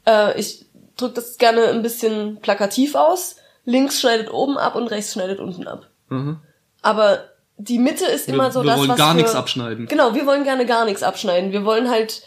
[0.06, 3.36] Äh, ich drücke das gerne ein bisschen plakativ aus.
[3.64, 5.88] Links schneidet oben ab und rechts schneidet unten ab.
[6.08, 6.38] Mhm.
[6.82, 7.24] Aber
[7.58, 9.86] die Mitte ist Wir, immer so wir das, wollen was gar wir, nichts abschneiden.
[9.86, 11.52] Genau, wir wollen gerne gar nichts abschneiden.
[11.52, 12.22] Wir wollen halt,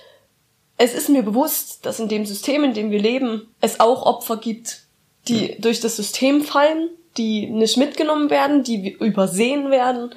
[0.77, 4.37] es ist mir bewusst, dass in dem System, in dem wir leben, es auch Opfer
[4.37, 4.81] gibt,
[5.27, 10.13] die durch das System fallen, die nicht mitgenommen werden, die übersehen werden.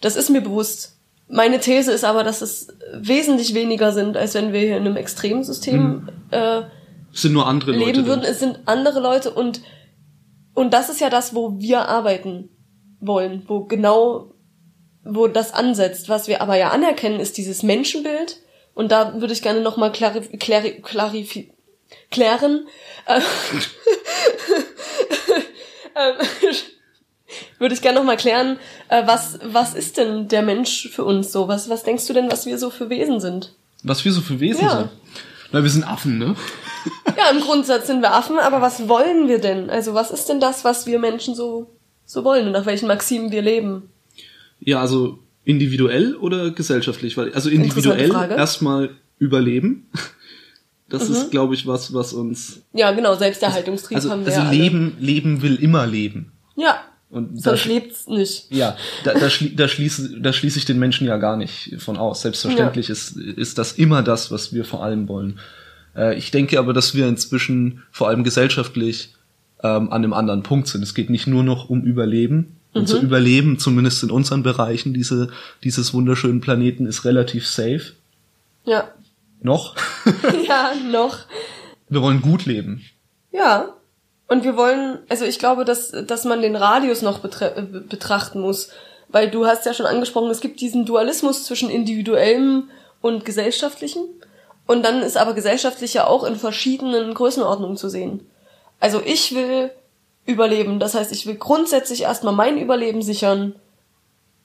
[0.00, 0.96] Das ist mir bewusst.
[1.28, 4.96] Meine These ist aber, dass es wesentlich weniger sind, als wenn wir hier in einem
[4.96, 6.62] extremen System äh,
[7.12, 7.84] Es sind nur andere Leute.
[7.84, 8.06] leben drin.
[8.06, 8.24] würden.
[8.24, 9.60] Es sind andere Leute und,
[10.54, 12.48] und das ist ja das, wo wir arbeiten
[13.00, 14.32] wollen, wo genau,
[15.04, 16.08] wo das ansetzt.
[16.08, 18.38] Was wir aber ja anerkennen, ist dieses Menschenbild.
[18.74, 21.52] Und da würde ich gerne nochmal klari klari klarifi
[22.10, 22.66] klären.
[23.06, 23.20] Äh,
[27.58, 28.58] würde ich gerne nochmal klären,
[28.88, 31.48] äh, was, was ist denn der Mensch für uns so?
[31.48, 33.54] Was, was denkst du denn, was wir so für Wesen sind?
[33.82, 34.70] Was wir so für Wesen Ja.
[34.78, 34.90] sind.
[35.52, 36.36] Na, wir sind Affen, ne?
[37.16, 39.68] Ja, im Grundsatz sind wir Affen, aber was wollen wir denn?
[39.68, 41.66] Also was ist denn das, was wir Menschen so,
[42.10, 43.84] so wollen und nach welchen Maximen wir leben?
[44.58, 47.16] Ja, also individuell oder gesellschaftlich?
[47.16, 49.86] Weil, also individuell erstmal überleben.
[50.88, 51.14] Das Mhm.
[51.14, 52.62] ist, glaube ich, was, was uns.
[52.72, 54.58] Ja, genau, Selbsterhaltungstrieb Also, haben wir also ja alle.
[54.58, 56.32] Leben, Leben will immer leben.
[56.56, 58.46] Ja, Und sonst lebt's nicht.
[58.50, 61.96] ja, da, da, schli da, schließe, da schließe ich den Menschen ja gar nicht von
[61.96, 62.22] aus.
[62.22, 65.38] Selbstverständlich ist, ist das immer das, was wir vor allem wollen.
[65.94, 69.14] Äh, ich denke aber, dass wir inzwischen vor allem gesellschaftlich
[69.62, 70.82] ähm, an einem anderen Punkt sind.
[70.82, 72.56] Es geht nicht nur noch um Überleben.
[72.72, 72.86] Und Mhm.
[72.86, 75.28] zu überleben, zumindest in unseren Bereichen diese,
[75.64, 77.94] dieses wunderschönen Planeten, ist relativ safe.
[78.64, 78.88] Ja.
[79.42, 79.74] Noch.
[80.46, 81.18] ja, noch.
[81.88, 82.84] wir wollen gut leben.
[83.32, 83.70] Ja.
[84.28, 88.40] Und wir wollen, also ich glaube, dass, dass man den Radius noch betre äh, betrachten
[88.40, 88.68] muss.
[89.08, 92.70] Weil du hast ja schon angesprochen, es gibt diesen Dualismus zwischen individuellem
[93.00, 94.02] und gesellschaftlichem.
[94.68, 98.20] Und dann ist aber gesellschaftlich ja auch in verschiedenen Größenordnungen zu sehen.
[98.80, 99.70] Also ich will
[100.26, 100.80] überleben.
[100.80, 103.54] Das heißt, ich will grundsätzlich erstmal mein Überleben sichern.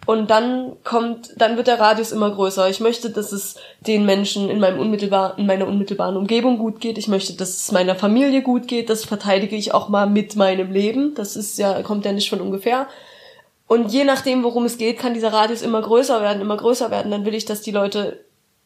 [0.06, 2.70] Und dann kommt, dann wird der Radius immer größer.
[2.70, 7.00] Ich möchte, dass es den Menschen in meinem unmittelbar, in meiner unmittelbaren Umgebung gut geht.
[7.00, 8.92] Ich möchte, dass es meiner Familie gut geht.
[8.92, 11.16] Das verteidige ich auch mal mit meinem Leben.
[11.16, 12.88] Das ist ja, kommt ja nicht von ungefähr.
[13.68, 17.10] Und je nachdem, worum es geht, kann dieser Radius immer größer werden, immer größer werden.
[17.10, 18.25] Dann will ich, dass die Leute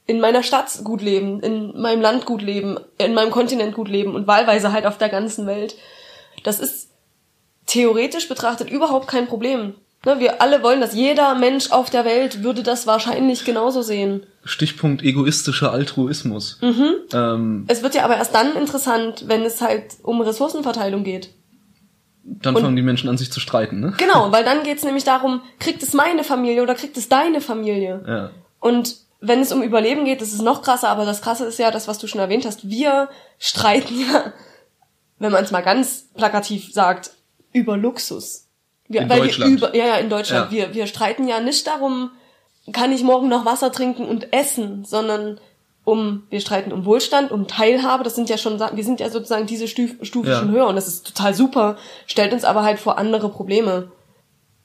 [0.09, 4.15] in meiner Stadt gut leben, in meinem Land gut leben, in meinem Kontinent gut leben
[4.15, 5.75] und wahlweise halt auf der ganzen Welt.
[6.43, 6.89] Das ist
[7.67, 9.75] theoretisch betrachtet überhaupt kein Problem.
[10.05, 10.95] Ne, wir alle wollen das.
[10.95, 14.25] Jeder Mensch auf der Welt würde das wahrscheinlich genauso sehen.
[14.45, 16.57] Stichpunkt egoistischer Altruismus.
[16.61, 16.93] Mhm.
[17.13, 21.29] Ähm, Es wird ja aber erst dann interessant, wenn es halt um Ressourcenverteilung geht.
[22.23, 23.93] dann Und- fangen die Menschen an, sich zu streiten, ne?
[23.97, 28.03] Genau, weil dann geht's nämlich darum, kriegt es meine Familie oder kriegt es deine Familie?
[28.07, 28.29] Ja.
[28.59, 31.71] Und wenn es um Überleben geht, das ist noch krasser, aber das krasse ist ja
[31.71, 32.69] das, was du schon erwähnt hast.
[32.69, 34.33] Wir streiten ja,
[35.19, 37.11] wenn man es mal ganz plakativ sagt,
[37.51, 38.47] über Luxus.
[38.87, 39.51] Wir, In weil Deutschland.
[39.51, 40.51] Wir über, ja, ja, in Deutschland.
[40.51, 40.57] Ja.
[40.57, 42.11] Wir, wir streiten ja nicht darum,
[42.71, 45.39] kann ich morgen noch Wasser trinken und essen, sondern
[45.83, 48.03] um, wir streiten um Wohlstand, um Teilhabe.
[48.03, 50.39] Das sind ja schon, wir sind ja sozusagen diese Stuf, Stufe Ja.
[50.39, 51.77] schon höher und das ist total super.
[52.05, 53.91] Stellt uns aber halt vor andere Probleme.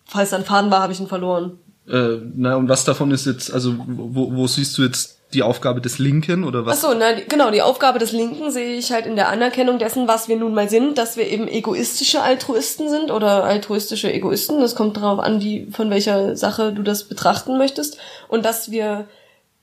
[0.04, 1.58] Falls dann Faden war, habe ich ihn verloren.
[1.88, 5.80] Äh, na, und was davon ist jetzt, also wo, wo siehst du jetzt die Aufgabe
[5.80, 6.78] des Linken oder was?
[6.78, 10.08] Ach so, na, genau, die Aufgabe des Linken sehe ich halt in der Anerkennung dessen,
[10.08, 14.60] was wir nun mal sind, dass wir eben egoistische Altruisten sind oder altruistische Egoisten.
[14.60, 17.98] Das kommt darauf an, wie, von welcher Sache du das betrachten möchtest.
[18.28, 19.08] Und dass wir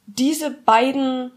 [0.05, 1.31] diese beiden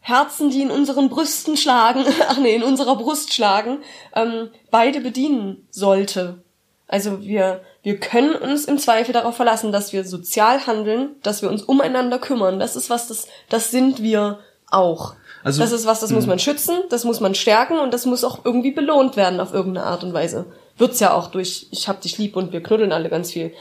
[0.00, 3.78] Herzen, die in unseren Brüsten schlagen, ach nee, in unserer Brust schlagen,
[4.14, 6.42] ähm, beide bedienen sollte.
[6.88, 11.48] Also wir, wir können uns im Zweifel darauf verlassen, dass wir sozial handeln, dass wir
[11.48, 12.58] uns umeinander kümmern.
[12.60, 14.40] Das ist was, das, das sind wir
[14.70, 15.14] auch.
[15.42, 18.24] Also- das ist was, das muss man schützen, das muss man stärken und das muss
[18.24, 20.44] auch irgendwie belohnt werden auf irgendeine Art und Weise.
[20.76, 23.52] Wird's ja auch durch, ich hab dich lieb und wir knuddeln alle ganz viel.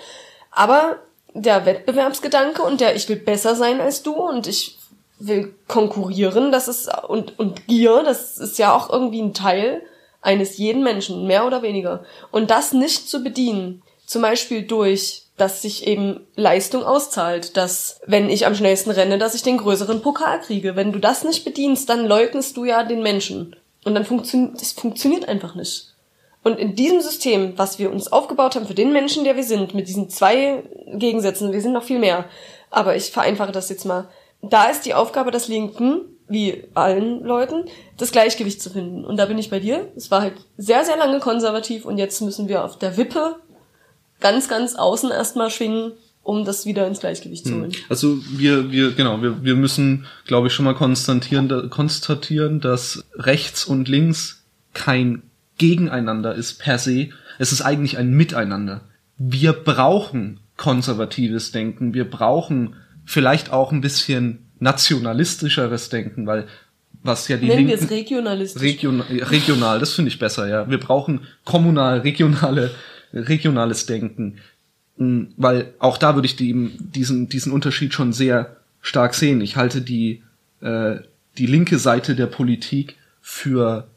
[0.51, 0.97] Aber
[1.33, 4.77] der Wettbewerbsgedanke und der, ich will besser sein als du und ich
[5.19, 9.81] will konkurrieren, das ist, und, und Gier, das ist ja auch irgendwie ein Teil
[10.21, 12.03] eines jeden Menschen, mehr oder weniger.
[12.31, 18.27] Und das nicht zu bedienen, zum Beispiel durch, dass sich eben Leistung auszahlt, dass, wenn
[18.27, 20.75] ich am schnellsten renne, dass ich den größeren Pokal kriege.
[20.75, 23.55] Wenn du das nicht bedienst, dann leugnest du ja den Menschen.
[23.85, 25.93] Und dann funktioniert, das funktioniert einfach nicht.
[26.43, 29.75] Und in diesem System, was wir uns aufgebaut haben für den Menschen, der wir sind,
[29.75, 32.25] mit diesen zwei Gegensätzen, wir sind noch viel mehr,
[32.71, 34.07] aber ich vereinfache das jetzt mal,
[34.41, 37.65] da ist die Aufgabe des Linken, wie allen Leuten,
[37.97, 39.05] das Gleichgewicht zu finden.
[39.05, 39.91] Und da bin ich bei dir.
[39.95, 43.35] Es war halt sehr, sehr lange konservativ und jetzt müssen wir auf der Wippe
[44.19, 47.71] ganz, ganz außen erstmal schwingen, um das wieder ins Gleichgewicht zu holen.
[47.89, 53.03] Also wir, wir, genau, wir, wir müssen, glaube ich, schon mal konstatieren, da, konstatieren, dass
[53.15, 55.23] rechts und links kein
[55.57, 57.09] Gegeneinander ist per se.
[57.39, 58.81] Es ist eigentlich ein Miteinander.
[59.17, 61.93] Wir brauchen konservatives Denken.
[61.93, 66.47] Wir brauchen vielleicht auch ein bisschen nationalistischeres Denken, weil
[67.01, 68.61] was ja die Nennen wir Linken es regionalistisch.
[68.61, 70.69] Region, regional, das finde ich besser, ja.
[70.69, 72.71] Wir brauchen kommunal, regionale,
[73.13, 74.37] regionales Denken.
[74.97, 79.41] Mm, Weil auch da würde ich die, diesen, diesen Unterschied schon sehr stark sehen.
[79.41, 80.23] Ich halte die,
[80.61, 80.97] äh,
[81.37, 83.87] die linke Seite der Politik für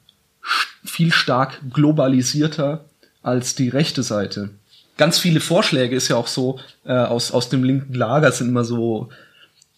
[0.84, 2.84] viel stark globalisierter
[3.22, 4.50] als die rechte Seite.
[4.96, 8.64] Ganz viele Vorschläge ist ja auch so, äh, aus, aus dem linken Lager sind immer
[8.64, 9.08] so,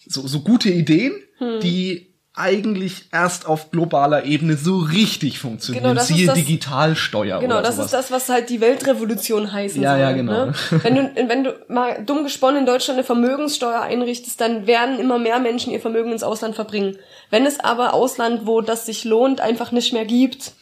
[0.07, 1.59] so, so gute Ideen, Hm.
[1.59, 5.83] die eigentlich erst auf globaler Ebene so richtig funktionieren.
[5.83, 7.85] Genau, das Siehe das- Digitalsteuer Genau, das sowas.
[7.85, 9.99] ist das, was halt die Weltrevolution heißen Ja, soll.
[10.01, 10.45] ja, genau.
[10.47, 10.53] Ne?
[10.83, 15.17] Wenn, du, wenn du mal dumm gesponnen in Deutschland eine Vermögenssteuer einrichtest, dann werden immer
[15.17, 16.97] mehr Menschen ihr Vermögen ins Ausland verbringen.
[17.29, 20.53] Wenn es aber Ausland, wo das sich lohnt, einfach nicht mehr gibt,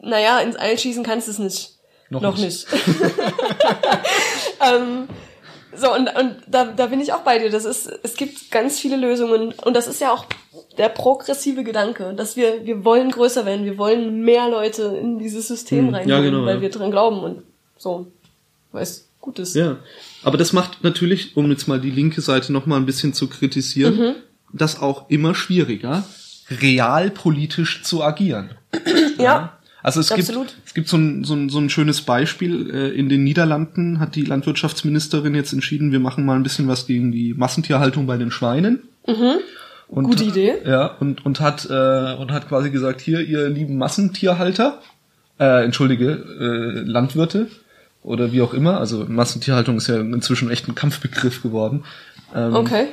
[0.00, 1.70] naja, ins All schießen kannst du es nicht.
[2.10, 2.70] Noch Noch, nicht.
[2.70, 2.86] nicht.
[4.60, 5.08] ähm,
[5.76, 7.50] so, und, und da, da bin ich auch bei dir.
[7.50, 9.52] Das ist, es gibt ganz viele Lösungen.
[9.64, 10.26] Und das ist ja auch
[10.78, 15.48] der progressive Gedanke, dass wir, wir wollen größer werden, wir wollen mehr Leute in dieses
[15.48, 16.60] System Hm, ja, reinholen, genau, weil ja.
[16.62, 17.42] wir dran glauben und
[17.78, 18.06] so,
[18.72, 19.54] weil es gut ist.
[19.54, 19.78] Ja,
[20.22, 23.28] aber das macht natürlich, um jetzt mal die linke Seite noch mal ein bisschen zu
[23.28, 24.14] kritisieren, Mhm.
[24.52, 26.04] das auch immer schwieriger,
[26.50, 28.50] realpolitisch zu agieren.
[29.18, 29.58] Ja.
[29.86, 30.48] Also es Absolut.
[30.48, 32.74] gibt es gibt so ein, so ein, so ein schönes Beispiel.
[32.74, 36.88] Äh, In den Niederlanden hat die Landwirtschaftsministerin jetzt entschieden, wir machen mal ein bisschen was
[36.88, 38.82] gegen die Massentierhaltung bei den Schweinen.
[39.86, 40.54] Und, Gute Idee.
[40.66, 44.82] Ja, und, und hat äh, und hat quasi gesagt, hier, ihr lieben Massentierhalter,
[45.38, 47.46] äh, entschuldige, äh, Landwirte
[48.02, 51.84] oder wie auch immer, also Massentierhaltung ist ja inzwischen echt ein Kampfbegriff geworden.
[52.34, 52.88] Ähm, Okay.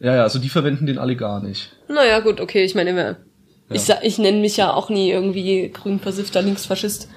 [0.00, 1.70] Ja, ja, also die verwenden den alle gar nicht.
[1.86, 3.16] Naja, gut, okay, ich meine,
[3.70, 7.08] ich, ich nenne mich ja auch nie irgendwie grünversiffter Linksfaschist.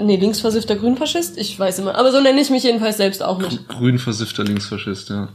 [0.00, 1.38] Nee, linksversiffter Grünfaschist?
[1.38, 1.94] Ich weiß immer.
[1.94, 3.68] Aber so nenne ich mich jedenfalls selbst auch nicht.
[3.68, 5.28] Grün versiffter Linksfaschist, ja.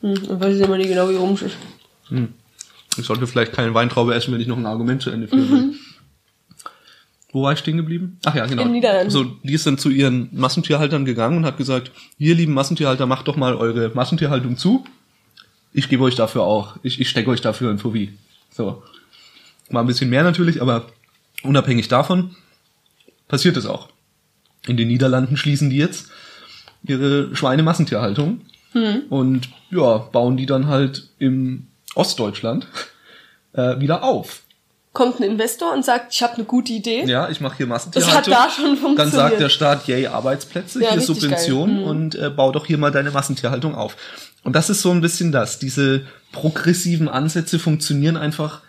[0.00, 1.56] Hm, ich weiß immer nicht genau, wie rum ist.
[2.96, 5.74] Ich sollte vielleicht keine Weintraube essen, wenn ich noch ein Argument zu Ende führen will.
[7.30, 8.18] Wo war ich stehen geblieben?
[8.24, 8.62] Ach ja, genau.
[8.62, 9.10] In Niederlanden.
[9.10, 13.28] So, die ist dann zu ihren Massentierhaltern gegangen und hat gesagt, ihr lieben Massentierhalter, macht
[13.28, 14.84] doch mal eure Massentierhaltung zu.
[15.74, 18.14] Ich gebe euch dafür auch, ich, ich stecke euch dafür ein Fuffi.
[18.50, 18.82] So.
[19.70, 20.86] Mal ein bisschen mehr natürlich, aber
[21.42, 22.34] unabhängig davon
[23.28, 23.88] passiert es auch.
[24.66, 26.06] In den Niederlanden schließen die jetzt
[26.84, 28.42] ihre Schweinemassentierhaltung
[29.10, 32.66] und ja, bauen die dann halt im Ostdeutschland
[33.54, 34.42] äh, wieder auf.
[34.92, 37.04] Kommt ein Investor und sagt, ich habe eine gute Idee.
[37.06, 38.34] Ja, ich mache hier Das Massentierhaltung.
[38.34, 38.98] hat da schon funktioniert.
[38.98, 41.78] Dann sagt der Staat, yay, Arbeitsplätze, Ja, hier richtig Subvention geil.
[41.78, 41.84] Mhm.
[41.84, 43.96] und äh, bau doch hier mal deine Massentierhaltung auf.
[44.44, 45.58] Und das ist so ein bisschen das.
[45.58, 48.60] Diese progressiven Ansätze funktionieren einfach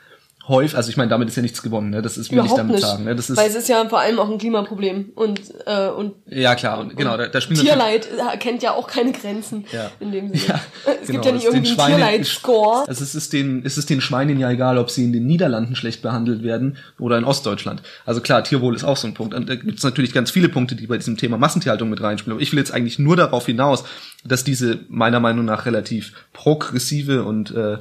[0.49, 0.75] häufig.
[0.75, 2.01] Also ich meine, damit ist ja nichts gewonnen, ne?
[2.01, 2.85] Das ist will ich damit nicht.
[2.85, 3.05] sagen.
[3.05, 3.15] Ne?
[3.15, 5.11] Das ist Weil es ist ja vor allem auch ein Klimaproblem.
[5.15, 8.87] Und, äh, und ja klar und genau, da, da spielen Tierleid äh, kennt ja auch
[8.87, 9.89] keine Grenzen Ja.
[9.99, 10.41] in dem Sinne.
[10.47, 10.59] Ja,
[11.01, 12.87] es genau, gibt ja nicht irgendwie einen Tierleid-Score.
[12.87, 15.75] Also es ist den, es ist den Schweinen ja egal, ob sie in den Niederlanden
[15.75, 17.81] schlecht behandelt werden oder in Ostdeutschland.
[18.05, 19.33] Also klar, Tierwohl ist auch so ein Punkt.
[19.33, 22.33] Und da gibt es natürlich ganz viele Punkte, die bei diesem Thema Massentierhaltung mit reinspielen.
[22.35, 23.83] Aber ich will jetzt eigentlich nur darauf hinaus,
[24.25, 27.77] dass diese meiner Meinung nach relativ progressive und äh,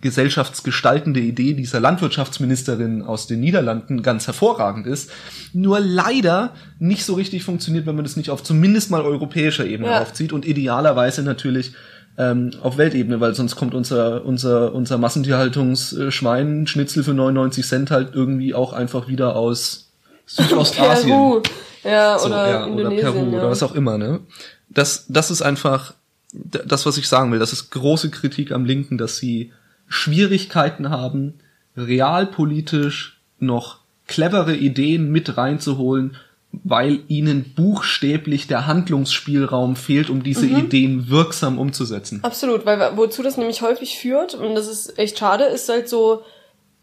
[0.00, 5.10] gesellschaftsgestaltende Idee dieser Landwirtschaftsministerin aus den Niederlanden ganz hervorragend ist,
[5.52, 9.90] nur leider nicht so richtig funktioniert, wenn man das nicht auf zumindest mal europäischer Ebene
[9.90, 10.02] Ja.
[10.02, 11.72] aufzieht und idealerweise natürlich
[12.16, 18.14] ähm, auf Weltebene, weil sonst kommt unser unser unser Massentierhaltungsschwein Schnitzel für 99 Cent halt
[18.14, 19.90] irgendwie auch einfach wieder aus
[20.26, 21.08] Südostasien.
[21.16, 21.42] Peru.
[21.84, 22.90] Ja, So, oder ja, oder.
[22.90, 23.38] Peru ja.
[23.38, 24.20] oder was auch immer, ne?
[24.68, 25.94] Das, das ist einfach
[26.32, 27.38] das, was ich sagen will.
[27.38, 29.52] Das ist große Kritik am Linken, dass sie
[29.88, 31.40] Schwierigkeiten haben,
[31.76, 36.16] realpolitisch noch clevere Ideen mit reinzuholen,
[36.50, 40.56] weil ihnen buchstäblich der Handlungsspielraum fehlt, um diese Mhm.
[40.56, 42.20] Ideen wirksam umzusetzen.
[42.22, 46.22] Absolut, weil wozu das nämlich häufig führt, und das ist echt schade, ist halt so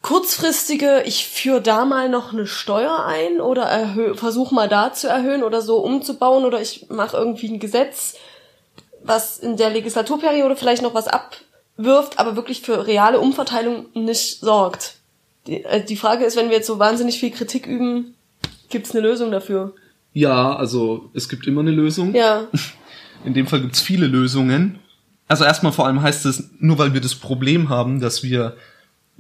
[0.04, 5.42] kurzfristige, ich führe da mal noch eine Steuer ein oder versuche mal da zu erhöhen
[5.42, 8.16] oder so umzubauen oder ich mache irgendwie ein Gesetz,
[9.04, 11.08] was in der Legislaturperiode vielleicht noch was
[11.78, 14.96] abwirft, aber wirklich für reale Umverteilung nicht sorgt.
[15.48, 18.16] Die, äh, die Frage ist, wenn wir jetzt so wahnsinnig viel Kritik üben,
[18.70, 19.74] gibt's eine Lösung dafür?
[20.14, 22.14] Ja, also es gibt immer eine Lösung.
[22.16, 22.48] Ja,
[23.24, 24.78] In dem Fall gibt's viele Lösungen.
[25.28, 28.56] Also erstmal vor allem heißt es, nur weil wir das Problem haben, dass wir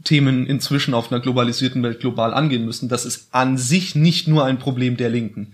[0.03, 4.45] Themen inzwischen auf einer globalisierten Welt global angehen müssen, das ist an sich nicht nur
[4.45, 5.53] ein Problem der Linken.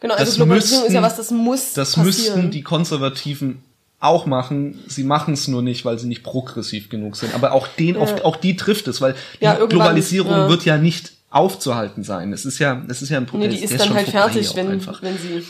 [0.00, 2.06] genau, also Das Globalisierung ist ja müssten- was, das muss Das passieren.
[2.36, 3.62] müssten die Konservativen
[4.04, 4.80] auch machen.
[4.86, 7.34] Sie machen es nur nicht, weil sie nicht progressiv genug sind.
[7.34, 10.48] Aber auch den, oft, auch die trifft es, weil die Ja, Globalisierung ja.
[10.48, 12.32] wird ja nicht aufzuhalten sein.
[12.32, 13.52] Es ist ja, es ist ja ein Nee, Protest.
[13.62, 15.02] die der ist dann halt fertig, wenn, einfach.
[15.02, 15.42] wenn sie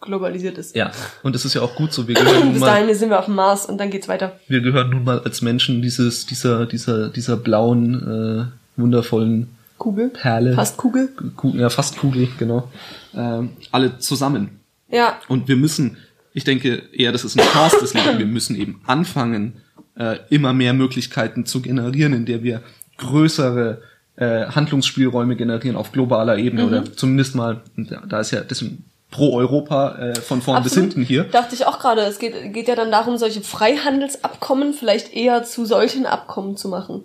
[0.00, 0.74] globalisiert ist.
[0.76, 0.92] Ja,
[1.22, 2.06] und das ist ja auch gut so.
[2.08, 4.38] Wir gehören nun Bis mal, dahin sind wir auf dem Mars und dann geht's weiter.
[4.48, 10.08] wir gehören nun mal als Menschen dieses, dieser, dieser, dieser blauen, äh, wundervollen Kugel.
[10.08, 10.54] Perle.
[10.54, 11.08] Fast Kugel.
[11.36, 12.70] Kugel, ja, fast Kugel, genau.
[13.14, 14.60] Ähm, alle zusammen.
[14.88, 15.96] Ja, Und wir müssen,
[16.36, 19.54] ich denke eher, das ist eine Chance des Lebens, wir müssen eben anfangen,
[19.98, 22.60] äh, immer mehr Möglichkeiten zu generieren, in der wir
[22.98, 23.80] größere
[24.16, 26.68] äh, Handlungsspielräume generieren auf globaler Ebene Mhm.
[26.68, 27.62] oder zumindest mal,
[28.08, 30.92] da- ist ja deswegen pro Europa äh, von vorn bis absolut.
[30.94, 31.24] hinten hier.
[31.24, 32.00] Dachte ich auch gerade.
[32.02, 37.04] Es geht, geht ja dann darum, solche Freihandelsabkommen vielleicht eher zu solchen Abkommen zu machen.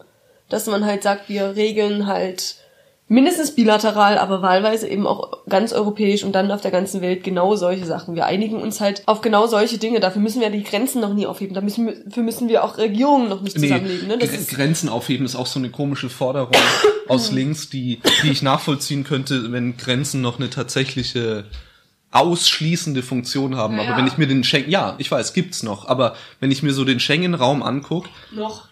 [0.50, 2.56] Dass man halt sagt, wir regeln halt
[3.12, 7.58] mindestens bilateral, aber wahlweise eben auch ganz europäisch und dann auf der ganzen Welt genau
[7.58, 8.16] solche Sachen.
[8.16, 10.00] Wir einigen uns halt auf genau solche Dinge.
[10.00, 11.54] Dafür müssen wir die Grenzen noch nie aufheben.
[11.54, 14.08] Dafür müssen wir auch Regierungen noch nicht zusammenlegen.
[14.08, 14.18] Ne?
[14.18, 16.56] Das Grenzen aufheben ist auch so eine komische Forderung
[17.10, 21.44] aus links, die, die ich nachvollziehen könnte, wenn Grenzen noch eine tatsächliche
[22.12, 23.76] ausschließende Funktion haben.
[23.76, 26.64] Ja, aber wenn ich mir den Schengen, ja, ich weiß, gibt's noch, aber wenn ich
[26.64, 28.70] mir so den Schengen-Raum anguck, noch.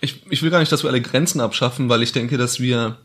[0.00, 2.96] ich, ich will gar nicht, dass wir alle Grenzen abschaffen, weil ich denke, dass wir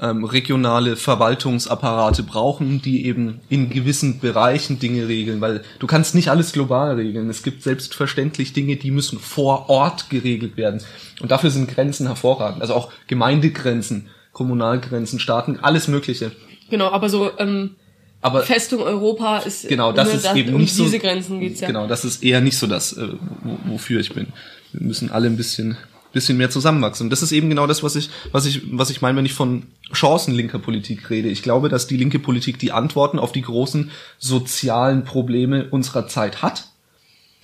[0.00, 6.28] ähm, regionale Verwaltungsapparate brauchen, die eben in gewissen Bereichen Dinge regeln, weil du kannst nicht
[6.28, 7.28] alles global regeln.
[7.28, 10.80] Es gibt selbstverständlich Dinge, die müssen vor Ort geregelt werden.
[11.20, 12.62] Und dafür sind Grenzen hervorragend.
[12.62, 16.32] Also auch Gemeindegrenzen, Kommunalgrenzen, Staaten, alles Mögliche.
[16.70, 17.76] Genau, aber so ähm,
[18.22, 20.84] Aber Festung Europa ist genau, das ist da- eben um nicht so.
[20.84, 21.66] diese Grenzen geht's ja.
[21.66, 23.08] Genau, das ist eher nicht so das, äh,
[23.42, 24.28] wo, wofür ich bin.
[24.72, 25.76] Wir müssen alle ein bisschen,
[26.12, 27.06] bisschen mehr zusammenwachsen.
[27.06, 29.34] Und das ist eben genau das, was ich, was ich, was ich meine, wenn ich
[29.34, 31.28] von Chancen linker Politik rede.
[31.28, 36.42] Ich glaube, dass die linke Politik die Antworten auf die großen sozialen Probleme unserer Zeit
[36.42, 36.68] hat.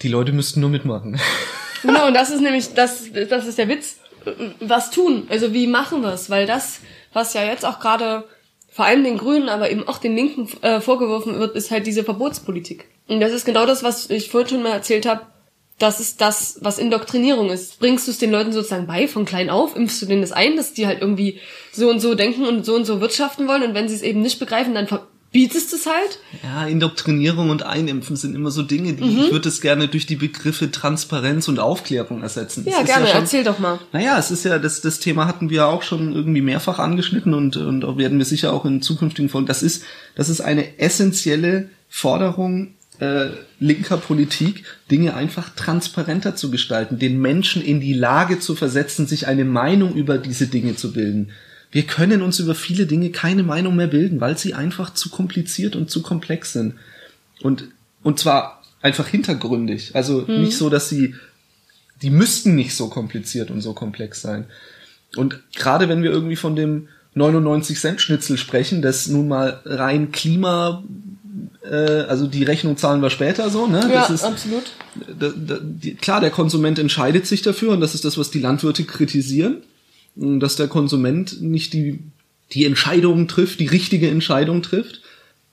[0.02, 1.18] Die Leute müssten nur mitmachen.
[1.82, 3.98] Genau, und das ist nämlich, das, das ist der Witz.
[4.58, 5.28] Was tun?
[5.28, 6.28] Also wie machen wir es?
[6.28, 6.80] Weil das,
[7.12, 8.24] was ja jetzt auch gerade
[8.68, 12.04] vor allem den Grünen, aber eben auch den Linken äh, vorgeworfen wird, ist halt diese
[12.04, 12.86] Verbotspolitik.
[13.06, 15.22] Und das ist genau das, was ich vorhin schon mal erzählt habe.
[15.78, 17.78] Das ist das, was Indoktrinierung ist.
[17.78, 20.56] Bringst du es den Leuten sozusagen bei, von klein auf, impfst du denen das ein,
[20.56, 21.38] dass die halt irgendwie
[21.72, 24.20] so und so denken und so und so wirtschaften wollen und wenn sie es eben
[24.20, 26.18] nicht begreifen, dann verbietest du es halt.
[26.42, 29.20] Ja, Indoktrinierung und Einimpfen sind immer so Dinge, die Mhm.
[29.26, 32.64] ich würde es gerne durch die Begriffe Transparenz und Aufklärung ersetzen.
[32.68, 33.78] Ja, gerne, schon- erzähl doch mal.
[33.92, 37.56] Naja, es ist ja, das, das Thema hatten wir auch schon irgendwie mehrfach angeschnitten und,
[37.56, 39.46] und auch werden wir sicher auch in zukünftigen Folgen.
[39.46, 39.84] Das ist,
[40.16, 43.28] das ist eine essentielle Forderung äh,
[43.60, 49.26] linker Politik, Dinge einfach transparenter zu gestalten, den Menschen in die Lage zu versetzen, sich
[49.26, 51.30] eine Meinung über diese Dinge zu bilden.
[51.70, 55.76] Wir können uns über viele Dinge keine Meinung mehr bilden, weil sie einfach zu kompliziert
[55.76, 56.74] und zu komplex sind.
[57.42, 57.64] Und,
[58.02, 59.94] und zwar einfach hintergründig.
[59.94, 61.14] Also nicht so, dass sie
[62.02, 64.46] die müssten nicht so kompliziert und so komplex sein.
[65.16, 70.12] Und gerade wenn wir irgendwie von dem 99 Cent Schnitzel sprechen, das nun mal rein
[70.12, 70.84] Klima,
[71.70, 73.88] äh, also die Rechnung zahlen wir später so, ne?
[73.92, 74.64] Ja, ist, absolut.
[75.18, 78.40] da, da, die, klar, der Konsument entscheidet sich dafür und das ist das, was die
[78.40, 79.58] Landwirte kritisieren,
[80.16, 82.00] dass der Konsument nicht die,
[82.52, 85.02] die Entscheidung trifft, die richtige Entscheidung trifft.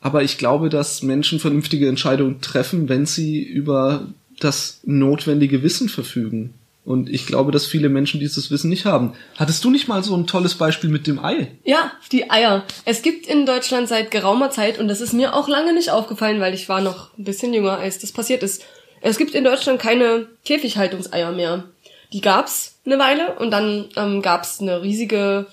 [0.01, 4.08] Aber ich glaube, dass Menschen vernünftige Entscheidungen treffen, wenn sie über
[4.39, 6.54] das notwendige Wissen verfügen.
[6.86, 9.13] Und ich glaube, dass viele Menschen dieses Wissen nicht haben.
[9.38, 11.52] Hattest du nicht mal so ein tolles Beispiel mit dem Ei?
[11.63, 12.63] Ja, die Eier.
[12.86, 16.39] Es gibt in Deutschland seit geraumer Zeit, und das ist mir auch lange nicht aufgefallen,
[16.39, 18.63] weil ich war noch ein bisschen jünger, als das passiert ist.
[19.02, 21.63] Es gibt in Deutschland keine Käfighaltungseier mehr.
[22.13, 25.48] Die gab's eine Weile und dann ähm, gab's eine riesige,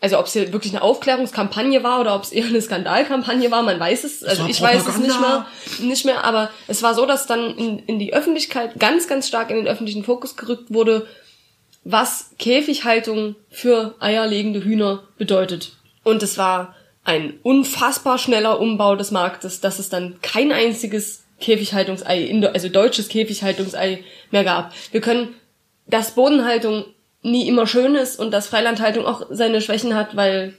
[0.00, 3.62] also ob es hier wirklich eine Aufklärungskampagne war oder ob es eher eine Skandalkampagne war,
[3.62, 5.46] man weiß es, also ich weiß es nicht mehr,
[5.80, 9.50] nicht mehr, aber es war so, dass dann in, in die Öffentlichkeit ganz, ganz stark
[9.50, 11.06] in den öffentlichen Fokus gerückt wurde,
[11.84, 15.72] was Käfighaltung für eierlegende Hühner bedeutet.
[16.02, 22.32] Und es war ein unfassbar schneller Umbau des Marktes, dass es dann kein einziges Käfighaltungsei,
[22.52, 24.72] also deutsches Käfighaltungsei mehr gab.
[24.90, 25.34] Wir können,
[25.86, 26.84] dass Bodenhaltung
[27.26, 30.54] nie immer schön ist und dass Freilandhaltung auch seine Schwächen hat, weil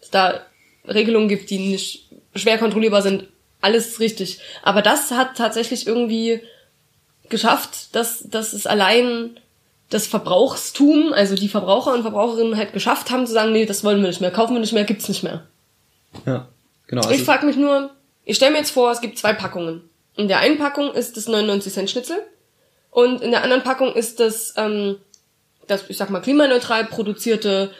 [0.00, 0.40] es da
[0.86, 3.28] Regelungen gibt, die nicht schwer kontrollierbar sind.
[3.60, 4.40] Alles richtig.
[4.62, 6.40] Aber das hat tatsächlich irgendwie
[7.28, 9.38] geschafft, dass, dass es allein
[9.90, 14.00] das Verbrauchstum, also die Verbraucher und Verbraucherinnen halt geschafft haben zu sagen, nee, das wollen
[14.00, 15.46] wir nicht mehr, kaufen wir nicht mehr, gibt's nicht mehr.
[16.26, 16.48] Ja,
[16.86, 17.08] genau.
[17.10, 17.90] ich frage mich nur,
[18.24, 19.82] ich stelle mir jetzt vor, es gibt zwei Packungen.
[20.16, 22.18] In der einen Packung ist das 99 Cent Schnitzel
[22.90, 24.96] und in der anderen Packung ist das, ähm,
[25.66, 27.70] das, ich sag mal, klimaneutral produzierte,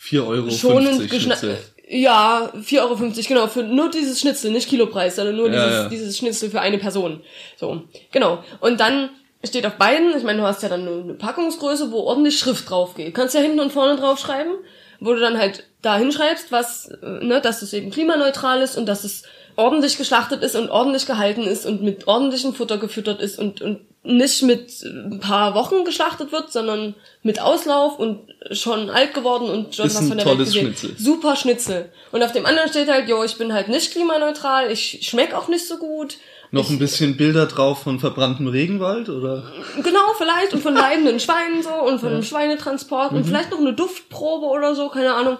[0.00, 1.58] 4,50 Euro schonend Schnitzel.
[1.88, 2.96] Ja, 4,50 Euro,
[3.28, 5.88] genau, für nur dieses Schnitzel, nicht Kilopreis, sondern nur Ja, dieses, ja.
[5.88, 7.22] dieses Schnitzel für eine Person.
[7.56, 8.42] So, genau.
[8.60, 9.10] Und dann
[9.44, 12.94] steht auf beiden, ich meine, du hast ja dann eine Packungsgröße, wo ordentlich Schrift drauf
[12.94, 13.14] geht.
[13.14, 14.52] Kannst ja hinten und vorne draufschreiben.
[14.98, 18.86] wo du dann halt da hinschreibst, was, äh, ne, dass es eben klimaneutral ist und
[18.86, 23.38] dass es ordentlich geschlachtet ist und ordentlich gehalten ist und mit ordentlichem Futter gefüttert ist
[23.38, 28.20] und, und nicht mit ein paar Wochen geschlachtet wird, sondern mit Auslauf und
[28.52, 30.66] schon alt geworden und schon Ist was von der Welt tolles gesehen.
[30.76, 30.94] Schnitzel.
[30.98, 31.92] Super Schnitzel.
[32.12, 35.48] Und auf dem anderen steht halt, jo, ich bin halt nicht klimaneutral, ich schmeck auch
[35.48, 36.16] nicht so gut.
[36.52, 39.42] Noch ein bisschen Bilder drauf von verbranntem Regenwald oder?
[39.82, 43.18] Genau, vielleicht und von leidenden Schweinen so und von einem Schweinetransport Mhm.
[43.18, 45.38] und vielleicht noch eine Duftprobe oder so, keine Ahnung.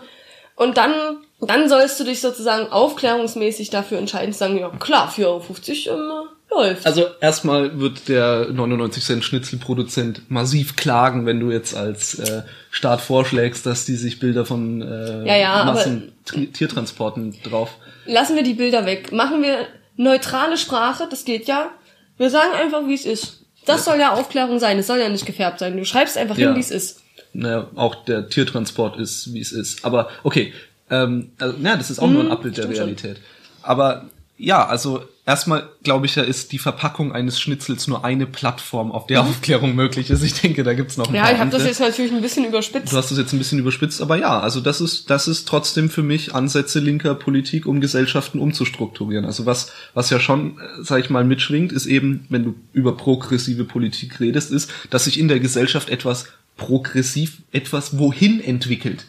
[0.56, 0.92] Und dann,
[1.40, 6.28] dann sollst du dich sozusagen aufklärungsmäßig dafür entscheiden, zu sagen, ja klar, 4,50 Euro ähm,
[6.50, 6.86] läuft.
[6.86, 13.00] Also erstmal wird der 99 Cent Schnitzelproduzent massiv klagen, wenn du jetzt als äh, Staat
[13.00, 17.70] vorschlägst, dass die sich Bilder von äh, Ja, ja, aber- Massen Tri- Tiertransporten drauf.
[18.06, 19.12] Lassen wir die Bilder weg.
[19.12, 19.66] Machen wir
[19.96, 21.70] neutrale Sprache, das geht ja.
[22.18, 23.42] Wir sagen einfach, wie es ist.
[23.66, 25.76] Das soll ja Aufklärung sein, es soll ja nicht gefärbt sein.
[25.76, 26.48] Du schreibst einfach Ja.
[26.48, 27.00] hin, wie es ist.
[27.32, 29.84] Naja, auch der Tiertransport ist, wie es ist.
[29.84, 30.52] Aber okay,
[30.88, 32.84] ähm, also, na, das ist auch nur ein Abbild der stimmt schon.
[32.86, 33.16] Realität.
[33.62, 34.04] Aber
[34.38, 39.06] ja, also erstmal glaube ich ja, ist die Verpackung eines Schnitzels nur eine Plattform, auf
[39.06, 40.22] der Aufklärung möglich ist.
[40.22, 41.16] Ich denke, da gibt's noch ein Mhm.
[41.16, 42.92] Ja, paar ich habe das jetzt natürlich ein bisschen überspitzt.
[42.92, 45.90] Du hast es jetzt ein bisschen überspitzt, aber ja, also das ist, das ist trotzdem
[45.90, 49.24] für mich Ansätze linker Politik, um Gesellschaften umzustrukturieren.
[49.24, 52.96] Also was, was ja schon, äh, sag ich mal, mitschwingt, ist eben, wenn du über
[52.96, 59.06] progressive Politik redest, ist, dass sich in der Gesellschaft etwas progressiv, etwas wohin entwickelt.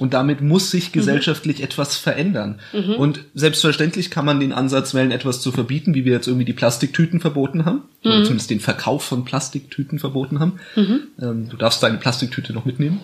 [0.00, 2.58] Und damit muss sich gesellschaftlich etwas verändern.
[2.96, 6.52] Und selbstverständlich kann man den Ansatz wählen, etwas zu verbieten, wie wir jetzt irgendwie die
[6.52, 7.82] Plastiktüten verboten haben.
[8.02, 10.58] Oder zumindest den Verkauf von Plastiktüten verboten haben.
[11.20, 13.00] Ähm, du darfst deine Plastiktüte noch mitnehmen.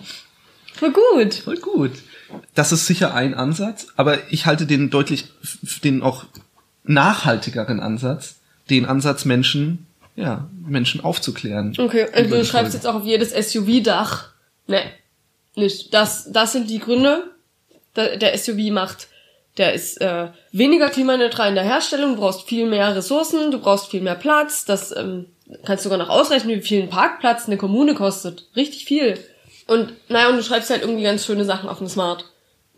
[0.73, 1.35] Voll gut.
[1.35, 1.91] Voll gut.
[2.55, 5.25] Das ist sicher ein Ansatz, aber ich halte den deutlich,
[5.83, 6.25] den auch
[6.83, 8.37] nachhaltigeren Ansatz,
[8.69, 9.85] den Ansatz Menschen,
[10.15, 11.75] ja, Menschen aufzuklären.
[11.77, 14.29] Okay, also du schreibst jetzt auch auf jedes SUV-Dach.
[14.67, 14.81] Ne,
[15.57, 15.93] nicht.
[15.93, 17.31] Das, das sind die Gründe.
[17.95, 19.07] Der SUV macht,
[19.57, 23.87] der ist äh, weniger klimaneutral in der Herstellung, du brauchst viel mehr Ressourcen, du brauchst
[23.87, 24.65] viel mehr Platz.
[24.65, 25.25] Das ähm,
[25.65, 28.47] kannst du sogar noch ausrechnen, wie viel ein Parkplatz eine Kommune kostet.
[28.55, 29.17] Richtig viel.
[29.65, 32.25] Und naja, und du schreibst halt irgendwie ganz schöne Sachen auf dem Smart.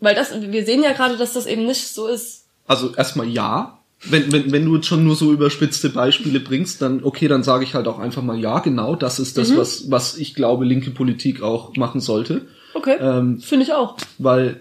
[0.00, 2.46] Weil das, wir sehen ja gerade, dass das eben nicht so ist.
[2.66, 3.79] Also erstmal ja.
[4.04, 7.64] Wenn, wenn, wenn du jetzt schon nur so überspitzte Beispiele bringst, dann okay, dann sage
[7.64, 9.40] ich halt auch einfach mal ja, genau, das ist Mhm.
[9.42, 12.46] das, was, was ich glaube, linke Politik auch machen sollte.
[12.72, 13.96] Okay, Ähm, finde ich auch.
[14.18, 14.60] Weil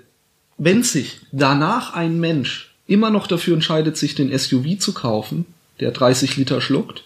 [0.58, 5.46] wenn sich danach ein Mensch immer noch dafür entscheidet, sich den SUV zu kaufen,
[5.80, 7.04] der 30 Liter schluckt,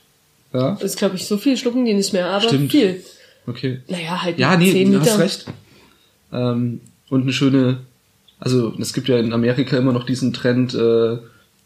[0.53, 2.71] ja, Das ist, glaube ich, so viel schlucken die nicht mehr, aber Stimmt.
[2.71, 3.03] viel.
[3.45, 3.81] okay.
[3.87, 5.11] Naja, halt Ja, nee, 10 du Liter.
[5.11, 5.45] hast recht.
[6.31, 7.77] Ähm, und eine schöne,
[8.39, 11.17] also es gibt ja in Amerika immer noch diesen Trend, äh,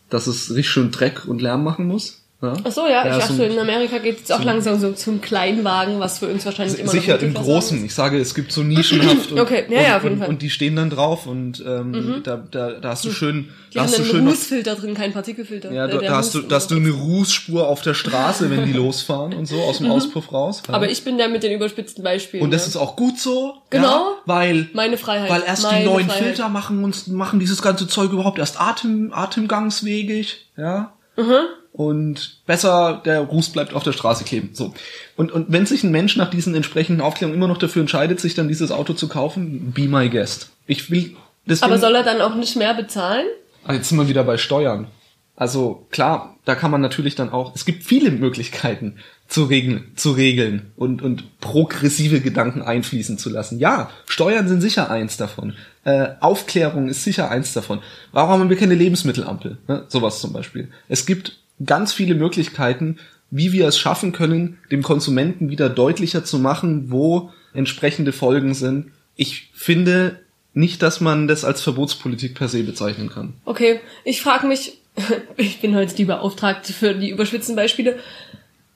[0.09, 2.26] dass es richtig schön Dreck und Lärm machen muss.
[2.39, 2.53] Ja?
[2.63, 5.99] Ach so, ja, ich so dachte, in Amerika geht es auch langsam so zum Kleinwagen,
[5.99, 7.83] was für uns wahrscheinlich immer Sicher im Großen.
[7.83, 10.27] Ich sage, es gibt so nischenhaft und, Okay, ja, und, ja, auf jeden und, Fall.
[10.27, 10.33] Mhm.
[10.35, 13.81] und die stehen dann drauf und ähm, da, da, da hast du schön, Die da
[13.81, 15.71] haben hast du schön Rußfilter drin, kein Partikelfilter.
[15.71, 18.65] Ja, Äh, da, da hast du, da hast du eine Rußspur auf der Straße, wenn
[18.65, 20.61] die losfahren und so aus dem Auspuff raus.
[20.67, 20.73] Ja.
[20.73, 20.75] Mhm.
[20.75, 22.43] Aber ich bin der mit den überspitzten Beispielen.
[22.43, 22.67] und das ja.
[22.67, 23.55] ist auch gut so.
[23.71, 23.87] Genau.
[23.87, 25.31] Ja, weil, Meine Freiheit.
[25.31, 26.23] weil erst die neuen Freiheit.
[26.23, 30.93] Filter machen uns, machen dieses ganze Zeug überhaupt erst Atem, atemgangswegig, ja.
[31.15, 31.47] Mhm.
[31.77, 34.49] Und besser, der Ruß bleibt auf der Straße kleben.
[34.53, 34.73] So.
[35.15, 38.33] Und, und wenn sich ein Mensch nach diesen entsprechenden Aufklärungen immer noch dafür entscheidet, sich
[38.33, 40.49] dann dieses Auto zu kaufen, be my guest.
[40.65, 41.15] Ich will,
[41.45, 43.27] deswegen, Aber soll er dann auch nicht mehr bezahlen?
[43.63, 44.87] Ah, Jetzt sind wir wieder bei Steuern.
[45.35, 48.97] Also klar, da kann man natürlich dann auch, es gibt viele Möglichkeiten
[49.27, 53.59] zu regeln, zu regeln und, und progressive Gedanken einfließen zu lassen.
[53.59, 55.53] Ja, Steuern sind sicher eins davon.
[55.83, 57.81] Äh, Aufklärung ist sicher eins davon.
[58.13, 59.59] Warum haben wir keine Lebensmittelampel?
[59.67, 59.85] Ne?
[59.89, 60.71] Sowas zum Beispiel.
[60.89, 62.97] Es gibt ganz viele Möglichkeiten,
[63.29, 68.91] wie wir es schaffen können, dem Konsumenten wieder deutlicher zu machen, wo entsprechende Folgen sind.
[69.15, 70.19] Ich finde
[70.53, 73.33] nicht, dass man das als Verbotspolitik per se bezeichnen kann.
[73.45, 74.79] Okay, ich frage mich,
[75.37, 77.99] ich bin heute die Beauftragte für die überspitzten Beispiele.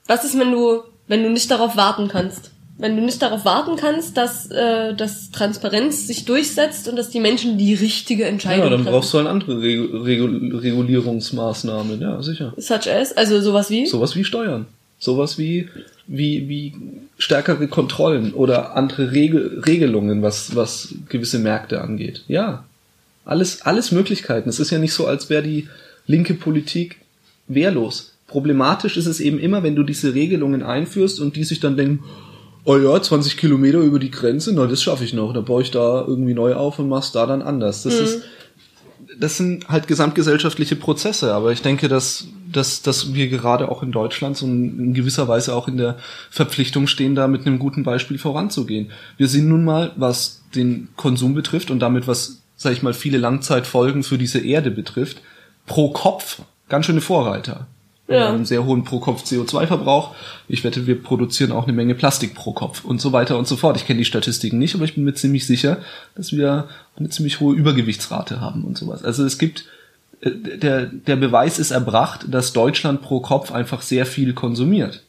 [0.06, 2.50] Was ist, wenn du, wenn du nicht darauf warten kannst?
[2.82, 7.20] Wenn du nicht darauf warten kannst, dass, äh, dass Transparenz sich durchsetzt und dass die
[7.20, 8.92] Menschen die richtige Entscheidung Ja, dann treffen.
[8.92, 12.52] brauchst du halt andere Regu Regu Regulierungsmaßnahmen, ja, sicher.
[12.56, 13.86] Such as, also sowas wie?
[13.86, 14.66] Sowas wie Steuern.
[14.98, 15.68] Sowas wie,
[16.08, 16.74] wie, wie
[17.18, 22.24] stärkere Kontrollen oder andere Regel Regelungen, was, was gewisse Märkte angeht.
[22.26, 22.64] Ja.
[23.24, 24.48] Alles, alles Möglichkeiten.
[24.48, 25.68] Es ist ja nicht so, als wäre die
[26.08, 26.96] linke Politik
[27.46, 28.14] wehrlos.
[28.26, 32.02] Problematisch ist es eben immer, wenn du diese Regelungen einführst und die sich dann denken,
[32.64, 35.32] oh ja, 20 Kilometer über die Grenze, na, das schaffe ich noch.
[35.32, 37.82] Dann baue ich da irgendwie neu auf und mach's da dann anders.
[37.82, 38.22] Das ist,
[39.18, 43.92] das sind halt gesamtgesellschaftliche Prozesse, aber ich denke, dass, dass, dass wir gerade auch in
[43.92, 45.98] Deutschland so in, in gewisser Weise auch in der
[46.30, 48.90] Verpflichtung stehen, da mit einem guten Beispiel voranzugehen.
[49.16, 53.18] Wir sind nun mal, was den Konsum betrifft und damit was, sag ich mal, viele
[53.18, 55.20] Langzeitfolgen für diese Erde betrifft,
[55.66, 57.66] pro Kopf ganz schöne Vorreiter.
[58.12, 58.26] Wir Ja.
[58.28, 60.14] haben einen sehr hohen pro Kopf CO2-Verbrauch.
[60.48, 63.56] Ich wette, wir produzieren auch eine Menge Plastik pro Kopf und so weiter und so
[63.56, 63.76] fort.
[63.76, 65.78] Ich kenne die Statistiken nicht, aber ich bin mir ziemlich sicher,
[66.14, 69.04] dass wir eine ziemlich hohe Übergewichtsrate haben und sowas.
[69.04, 69.64] Also es gibt
[70.20, 75.02] äh, der, der Beweis ist erbracht, dass Deutschland pro Kopf einfach sehr viel konsumiert.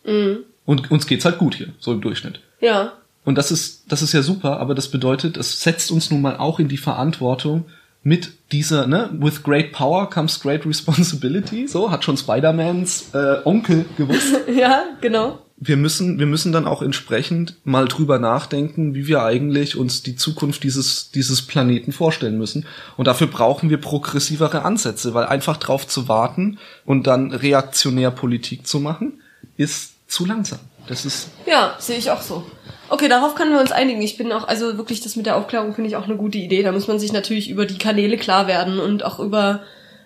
[0.65, 2.39] Und uns geht's halt gut hier, so im Durchschnitt.
[2.61, 2.93] Ja.
[3.25, 6.37] Und das ist, das ist ja super, aber das bedeutet, es setzt uns nun mal
[6.37, 7.65] auch in die Verantwortung
[8.03, 13.85] mit dieser, ne, with great power comes great responsibility, so hat schon Spider-Mans äh, Onkel
[13.97, 14.35] gewusst.
[14.53, 15.39] Ja, genau.
[15.57, 20.17] Wir müssen, wir müssen dann auch entsprechend mal drüber nachdenken, wie wir eigentlich uns die
[20.17, 22.65] Zukunft dieses, dieses Planeten vorstellen müssen.
[22.97, 28.67] Und dafür brauchen wir progressivere Ansätze, weil einfach drauf zu warten und dann reaktionär Politik
[28.67, 29.21] zu machen,
[29.55, 30.59] ist zu langsam.
[30.87, 32.43] Das ist Ja, sehe ich auch so.
[32.89, 34.01] Okay, darauf können wir uns einigen.
[34.01, 36.63] Ich bin auch, also wirklich, das mit der Aufklärung finde ich auch eine gute Idee.
[36.63, 39.61] Da muss man sich natürlich über die Kanäle klar werden und auch über.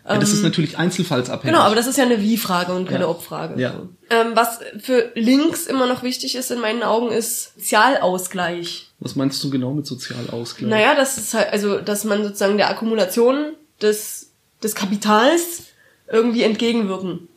[0.07, 1.53] Ja, das ist natürlich einzelfallsabhängig.
[1.53, 3.09] Genau, aber das ist ja eine Wie-Frage und keine Ja.
[3.09, 3.61] Ob-Frage.
[3.61, 3.73] Ja.
[4.09, 8.89] Ähm, was für Links immer noch wichtig ist in meinen Augen, ist Sozialausgleich.
[8.99, 10.69] Was meinst du genau mit Sozialausgleich?
[10.69, 14.31] Naja, das ist halt, also, dass man sozusagen der Akkumulation des,
[14.63, 15.63] des Kapitals
[16.09, 17.27] irgendwie entgegenwirken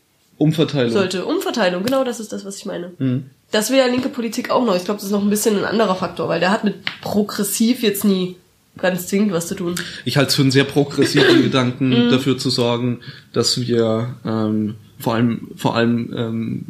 [0.40, 0.92] Umverteilung.
[0.92, 1.24] sollte.
[1.26, 2.92] Umverteilung, genau das ist das, was ich meine.
[2.98, 3.26] Mhm.
[3.50, 4.74] Das will ja linke Politik auch noch.
[4.76, 7.82] Ich glaube, das ist noch ein bisschen ein anderer Faktor, weil der hat mit progressiv
[7.82, 8.36] jetzt nie
[8.78, 9.74] ganz zwingend was zu tun.
[10.04, 11.42] Ich halte es für einen sehr progressiven Mhm.
[11.42, 13.00] Gedanken, dafür zu sorgen,
[13.32, 16.64] dass wir ähm, vor allem, vor allem ähm,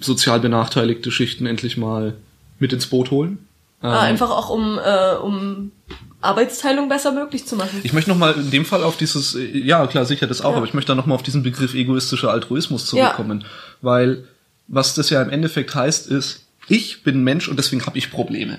[0.00, 2.14] sozial benachteiligte Schichten endlich mal
[2.58, 3.38] mit ins Boot holen.
[3.82, 5.70] Ähm, Ah, einfach auch um, äh, um
[6.20, 7.80] Arbeitsteilung besser möglich zu machen.
[7.82, 10.56] Ich möchte noch mal in dem Fall auf dieses, ja klar, sicher das auch, Ja.
[10.58, 13.44] aber ich möchte dann noch mal auf diesen Begriff egoistischer Altruismus zurückkommen,
[13.80, 14.24] weil
[14.68, 18.10] was das ja im Endeffekt heißt, ist, ich bin ein Mensch und deswegen habe ich
[18.10, 18.58] Probleme.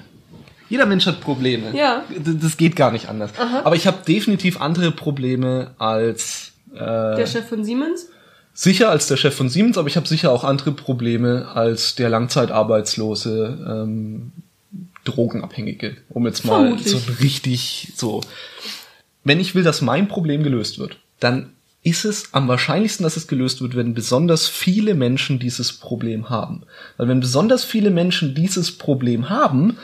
[0.70, 1.76] Jeder Mensch hat Probleme.
[1.76, 2.04] Ja.
[2.18, 3.32] Das geht gar nicht anders.
[3.64, 8.08] Aber ich habe definitiv andere Probleme als äh, Der Chef von Siemens?
[8.54, 12.10] sicher als der Chef von Siemens, aber ich habe sicher auch andere Probleme als der
[12.10, 14.32] langzeitarbeitslose ähm,
[15.04, 16.90] Drogenabhängige, um jetzt mal Vermutlich.
[16.90, 18.22] so richtig so.
[19.24, 21.52] Wenn ich will, dass mein Problem gelöst wird, dann
[21.84, 26.64] ist es am wahrscheinlichsten, dass es gelöst wird, wenn besonders viele Menschen dieses Problem haben.
[26.98, 29.78] Weil wenn besonders viele Menschen dieses Problem haben,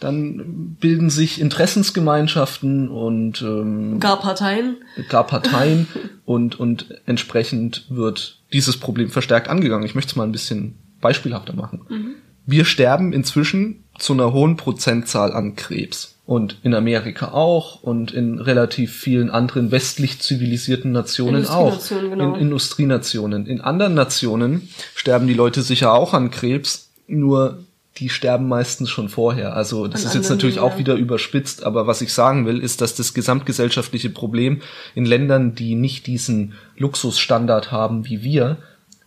[0.00, 4.78] dann bilden sich Interessensgemeinschaften und ähm, Gar Parteien?
[5.08, 5.86] gar Parteien
[6.24, 9.86] und, und entsprechend wird dieses Problem verstärkt angegangen.
[9.86, 12.16] Ich möchte es mal ein bisschen beispielhafter machen.
[12.46, 16.14] Wir sterben inzwischen zu einer hohen Prozentzahl an Krebs.
[16.26, 21.78] Und in Amerika auch und in relativ vielen anderen westlich zivilisierten Nationen auch.
[21.88, 22.34] Genau.
[22.34, 23.46] In Industrienationen.
[23.46, 27.64] In anderen Nationen sterben die Leute sicher auch an Krebs, nur
[27.98, 29.54] die sterben meistens schon vorher.
[29.54, 32.58] Also das An ist jetzt natürlich Dingen, auch wieder überspitzt, aber was ich sagen will,
[32.58, 34.62] ist, dass das gesamtgesellschaftliche Problem
[34.94, 38.56] in Ländern, die nicht diesen Luxusstandard haben wie wir,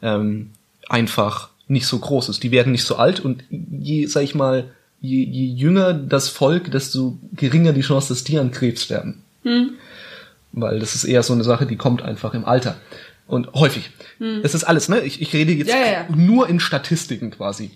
[0.02, 0.52] ähm,
[0.88, 2.44] einfach nicht so groß ist.
[2.44, 6.72] Die werden nicht so alt und je, sag ich mal, je, je jünger das Volk,
[6.72, 9.24] desto geringer die Chance, dass die an Krebs sterben.
[10.54, 12.78] Weil das ist eher so eine Sache, die kommt einfach im Alter.
[13.28, 13.90] Und häufig.
[14.42, 15.02] Das ist alles, ne?
[15.02, 17.72] Ich, ich rede jetzt Ja, ja, nur in Statistiken quasi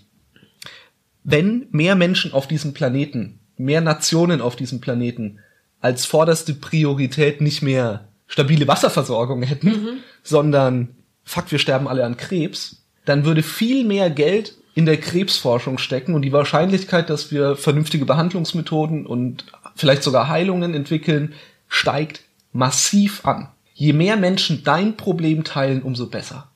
[1.24, 5.40] wenn mehr Menschen auf diesem Planeten, mehr Nationen auf diesem Planeten
[5.80, 10.90] als vorderste Priorität nicht mehr stabile Wasserversorgung hätten, sondern
[11.24, 16.14] fuck, wir sterben alle an Krebs, dann würde viel mehr Geld in der Krebsforschung stecken
[16.14, 19.46] und die Wahrscheinlichkeit, dass wir vernünftige Behandlungsmethoden und
[19.76, 21.34] vielleicht sogar Heilungen entwickeln,
[21.68, 22.22] steigt
[22.54, 23.50] massiv an.
[23.74, 26.48] Je mehr Menschen dein Problem teilen, umso besser.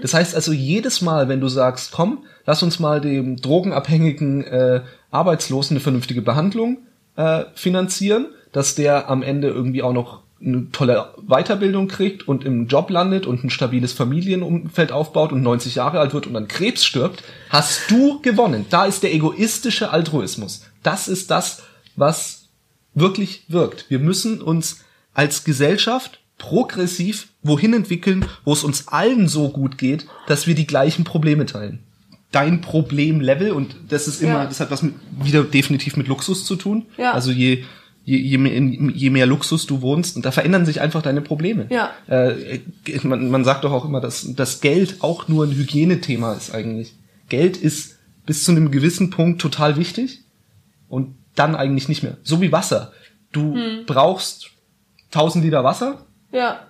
[0.00, 4.80] Das heißt also jedes Mal, wenn du sagst, komm, lass uns mal dem drogenabhängigen äh,
[5.12, 6.78] Arbeitslosen eine vernünftige Behandlung
[7.16, 12.66] äh, finanzieren, dass der am Ende irgendwie auch noch eine tolle Weiterbildung kriegt und im
[12.66, 16.84] Job landet und ein stabiles Familienumfeld aufbaut und 90 Jahre alt wird und an Krebs
[16.84, 18.66] stirbt, hast du gewonnen.
[18.70, 20.62] Da ist der egoistische Altruismus.
[20.82, 21.62] Das ist das,
[21.96, 22.48] was
[22.94, 23.86] wirklich wirkt.
[23.88, 24.80] Wir müssen uns
[25.14, 30.66] als Gesellschaft progressiv wohin entwickeln, wo es uns allen so gut geht, dass wir die
[30.66, 31.80] gleichen Probleme teilen.
[32.32, 34.46] Dein Problemlevel, und das ist immer, Ja.
[34.46, 36.86] das hat was mit, wieder definitiv mit Luxus zu tun.
[36.96, 37.12] Ja.
[37.12, 37.64] Also je,
[38.04, 38.52] je, je, mehr,
[38.94, 41.66] je mehr Luxus du wohnst, und da verändern sich einfach deine Probleme.
[41.70, 41.90] Ja.
[42.08, 42.60] Äh,
[43.02, 46.94] man, man sagt doch auch immer, dass das Geld auch nur ein Hygienethema ist eigentlich.
[47.28, 50.20] Geld ist bis zu einem gewissen Punkt total wichtig
[50.88, 52.16] und dann eigentlich nicht mehr.
[52.22, 52.92] So wie Wasser.
[53.32, 53.86] Du Hm.
[53.86, 54.50] brauchst
[55.12, 56.60] 1000 Liter Wasser, Ja.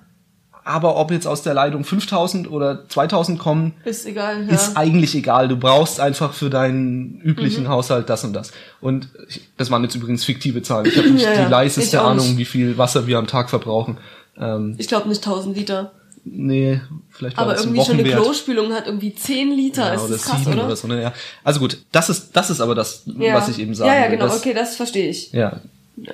[0.65, 4.53] Aber ob jetzt aus der Leitung 5000 oder 2000 kommen, Ist egal, ja.
[4.55, 5.49] ist eigentlich egal.
[5.49, 8.53] Du brauchst einfach für deinen üblichen Haushalt das und das.
[8.81, 10.87] Und ich, das waren jetzt übrigens fiktive Zahlen.
[10.87, 12.39] Ich habe nicht Ja, die leiseste Ahnung, nicht.
[12.39, 13.99] wie viel Wasser wir am Tag verbrauchen.
[14.39, 15.93] Ähm, ich glaube nicht 1000 Liter.
[16.25, 18.11] nee, vielleicht war Aber das ein irgendwie schon eine.
[18.11, 19.89] Klospülung hat irgendwie 10 Liter.
[19.89, 20.65] Ja, ist oder das krass, oder?
[20.67, 20.87] oder so.
[20.89, 21.03] Ne?
[21.03, 21.13] Ja.
[21.45, 23.35] Also gut, das ist das ist aber das, Ja.
[23.35, 24.27] was ich eben sagen Ja, ja, genau.
[24.27, 25.33] Das, okay, das verstehe ich.
[25.33, 25.61] Ja,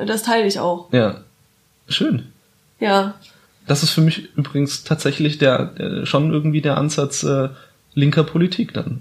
[0.07, 0.92] Das teile ich auch.
[0.92, 1.16] ja,
[1.88, 2.32] schön.
[2.80, 3.14] Ja.
[3.68, 7.48] Das ist für mich übrigens tatsächlich der, der schon irgendwie der Ansatz äh,
[7.94, 9.00] linker Politik dann.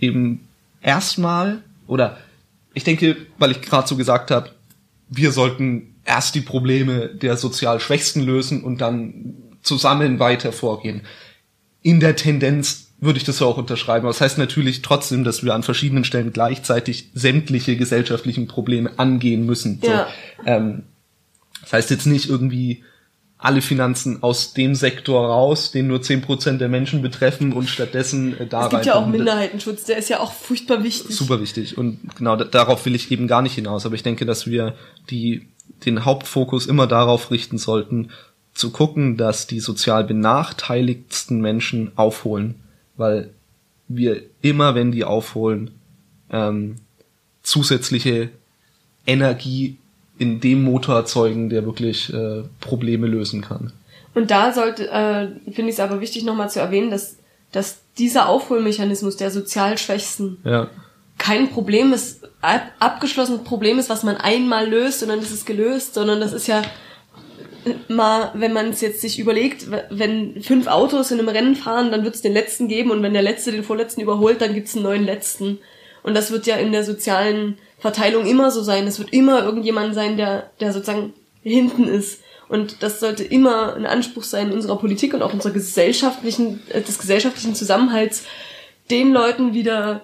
[0.00, 0.48] Eben
[0.80, 2.18] erstmal oder
[2.74, 4.50] ich denke, weil ich gerade so gesagt habe,
[5.08, 11.02] wir sollten erst die Probleme der sozial Schwächsten lösen und dann zusammen weiter vorgehen.
[11.82, 14.06] In der Tendenz würde ich das so auch unterschreiben.
[14.06, 19.44] Aber das heißt natürlich trotzdem, dass wir an verschiedenen Stellen gleichzeitig sämtliche gesellschaftlichen Probleme angehen
[19.44, 19.80] müssen.
[19.82, 20.06] So, Ja.
[20.46, 20.84] ähm,
[21.62, 22.84] das heißt jetzt nicht irgendwie
[23.42, 28.46] alle Finanzen aus dem Sektor raus, den nur 10% der Menschen betreffen und stattdessen äh,
[28.46, 29.06] da Es gibt ja auch.
[29.06, 31.16] Minderheitenschutz, der ist ja auch furchtbar wichtig.
[31.16, 31.76] Super wichtig.
[31.76, 33.84] Und genau da, darauf will ich eben gar nicht hinaus.
[33.84, 34.76] Aber ich denke, dass wir
[35.10, 35.48] die,
[35.84, 38.10] den Hauptfokus immer darauf richten sollten,
[38.54, 42.54] zu gucken, dass die sozial benachteiligsten Menschen aufholen.
[42.96, 43.30] Weil
[43.88, 45.72] wir immer, wenn die aufholen,
[46.30, 46.76] ähm,
[47.42, 48.30] zusätzliche
[49.04, 49.78] Energie
[50.18, 53.72] in dem Motor erzeugen, der wirklich äh, Probleme lösen kann.
[54.14, 57.16] Und da sollte, äh, finde ich es aber wichtig nochmal zu erwähnen, dass,
[57.50, 60.68] dass dieser Aufholmechanismus der sozial Schwächsten Ja.
[61.18, 65.44] kein Problem ist, ab, abgeschlossenes Problem ist, was man einmal löst und dann ist es
[65.44, 66.62] gelöst, sondern das ist ja
[67.64, 71.90] äh, mal, wenn man es jetzt sich überlegt, wenn fünf Autos in einem Rennen fahren,
[71.90, 74.68] dann wird es den letzten geben und wenn der letzte den vorletzten überholt, dann gibt
[74.68, 75.58] es einen neuen letzten.
[76.02, 78.86] Und das wird ja in der sozialen Verteilung immer so sein.
[78.86, 81.12] Es wird immer irgendjemand sein, der, der sozusagen
[81.42, 82.20] hinten ist.
[82.48, 86.98] Und das sollte immer ein Anspruch sein unserer Politik und auch unserer gesellschaftlichen, äh, des
[86.98, 88.24] gesellschaftlichen Zusammenhalts,
[88.90, 90.02] den Leuten wieder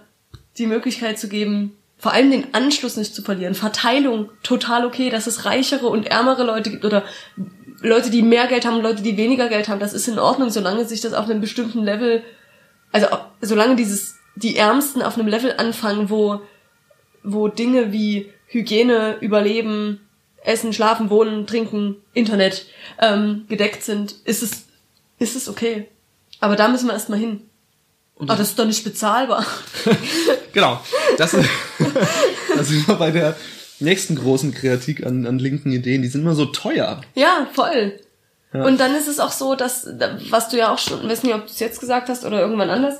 [0.56, 3.54] die Möglichkeit zu geben, vor allem den Anschluss nicht zu verlieren.
[3.54, 7.04] Verteilung, total okay, dass es reichere und ärmere Leute gibt oder
[7.80, 9.78] Leute, die mehr Geld haben und Leute, die weniger Geld haben.
[9.78, 12.24] Das ist in Ordnung, solange sich das auf einem bestimmten Level,
[12.90, 13.06] also
[13.40, 16.40] solange dieses, die Ärmsten auf einem Level anfangen, wo,
[17.22, 20.00] wo Dinge wie Hygiene, Überleben,
[20.44, 22.66] Essen, Schlafen, Wohnen, Trinken, Internet
[23.00, 24.66] ähm, gedeckt sind, ist es,
[25.18, 25.88] ist es okay.
[26.40, 27.42] Aber da müssen wir erstmal hin.
[28.18, 29.44] Aber das ist doch nicht bezahlbar.
[30.54, 30.80] Genau.
[31.18, 31.48] Das ist,
[32.62, 33.36] sind wir bei der
[33.78, 36.02] nächsten großen Kritik an, an linken Ideen.
[36.02, 37.02] Die sind immer so teuer.
[37.14, 38.00] Ja, voll.
[38.52, 39.86] Und dann ist es auch so, dass,
[40.30, 42.70] was du ja auch schon, weiß nicht, ob du es jetzt gesagt hast oder irgendwann
[42.70, 42.98] anders,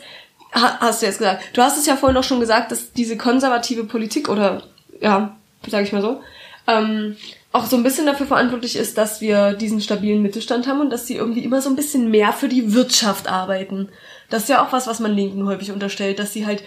[0.52, 1.56] hast du jetzt gesagt.
[1.56, 4.62] Du hast es ja vorhin auch schon gesagt, dass diese konservative Politik oder,
[5.00, 5.36] ja,
[5.66, 6.20] sage ich mal so,
[6.66, 7.16] ähm,
[7.52, 11.06] auch so ein bisschen dafür verantwortlich ist, dass wir diesen stabilen Mittelstand haben und dass
[11.06, 13.88] sie irgendwie immer so ein bisschen mehr für die Wirtschaft arbeiten.
[14.28, 16.62] Das ist ja auch was, was man Linken häufig unterstellt, dass sie halt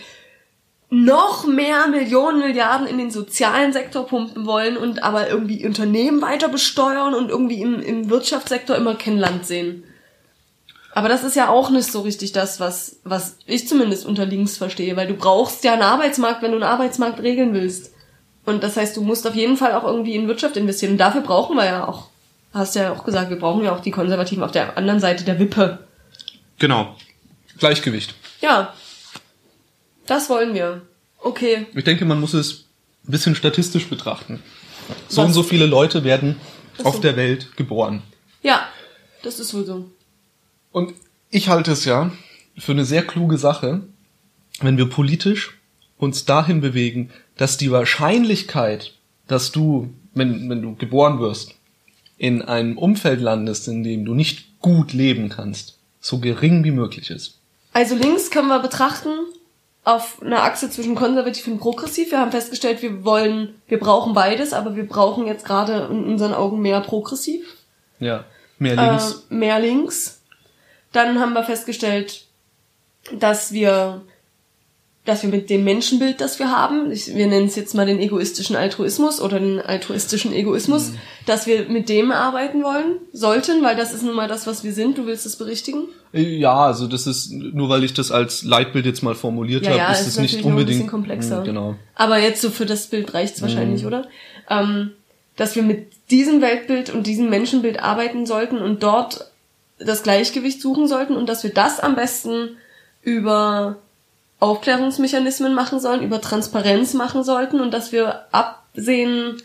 [0.89, 6.49] noch mehr Millionen, Milliarden in den sozialen Sektor pumpen wollen und aber irgendwie Unternehmen weiter
[6.49, 9.86] besteuern und irgendwie im, im Wirtschaftssektor immer kein Land sehen.
[10.94, 14.58] Aber das ist ja auch nicht so richtig das, was, was ich zumindest unter links
[14.58, 17.92] verstehe, weil du brauchst ja einen Arbeitsmarkt, wenn du einen Arbeitsmarkt regeln willst.
[18.46, 20.94] Und das heißt, du musst auf jeden Fall auch irgendwie in Wirtschaft investieren.
[20.94, 22.08] Und dafür brauchen wir ja auch,
[22.54, 25.39] hast ja auch gesagt, wir brauchen ja auch die Konservativen auf der anderen Seite der
[25.39, 25.80] Wippe.
[26.60, 26.96] Genau.
[27.58, 28.16] Gleichgewicht.
[28.42, 28.74] Ja,
[30.08, 30.82] das wollen wir.
[31.20, 31.68] Okay.
[31.74, 32.66] Ich denke, man muss es
[33.08, 34.42] ein bisschen statistisch betrachten.
[35.08, 35.28] So Was?
[35.28, 36.39] und so viele Leute werden
[36.78, 36.86] so.
[36.86, 38.02] auf der Welt geboren.
[38.42, 38.68] Ja,
[39.24, 39.86] das ist wohl so.
[40.72, 40.93] Und
[41.30, 42.11] ich halte es ja
[42.57, 43.82] für eine sehr kluge Sache,
[44.61, 45.57] wenn wir politisch
[45.97, 48.93] uns dahin bewegen, dass die Wahrscheinlichkeit,
[49.28, 51.55] dass du, wenn, wenn du geboren wirst,
[52.17, 57.09] in einem Umfeld landest, in dem du nicht gut leben kannst, so gering wie möglich
[57.09, 57.39] ist.
[57.74, 59.09] Also links können wir betrachten
[59.84, 62.11] auf einer Achse zwischen konservativ und progressiv.
[62.11, 66.34] Wir haben festgestellt, wir wollen, wir brauchen beides, aber wir brauchen jetzt gerade in unseren
[66.34, 67.57] Augen mehr progressiv,
[67.99, 68.26] Ja.
[68.59, 69.26] Mehr links.
[69.32, 70.20] Äh, mehr links.
[70.92, 72.26] Dann haben wir festgestellt,
[73.18, 74.02] dass wir,
[75.06, 78.00] dass wir mit dem Menschenbild, das wir haben, ich, wir nennen es jetzt mal den
[78.00, 80.92] egoistischen Altruismus oder den altruistischen Egoismus,
[81.26, 84.74] dass wir mit dem arbeiten wollen, sollten, weil das ist nun mal das, was wir
[84.74, 84.98] sind.
[84.98, 85.86] Du willst es berichtigen?
[86.14, 89.80] Ja, also das ist, nur weil ich das als Leitbild jetzt mal formuliert Ja, habe,
[89.80, 90.70] ja, ist es nicht noch ein unbedingt.
[90.80, 91.42] bisschen komplexer.
[91.42, 91.76] Mm, Genau.
[91.96, 94.08] Aber jetzt so für das Bild reicht's wahrscheinlich, oder?
[94.50, 94.92] Ähm,
[95.38, 99.30] dass wir mit diesem Weltbild und diesem Menschenbild arbeiten sollten und dort
[99.86, 102.57] das Gleichgewicht suchen sollten und dass wir das am besten
[103.01, 103.77] über
[104.39, 109.38] Aufklärungsmechanismen machen sollen, über Transparenz machen sollten und dass wir absehen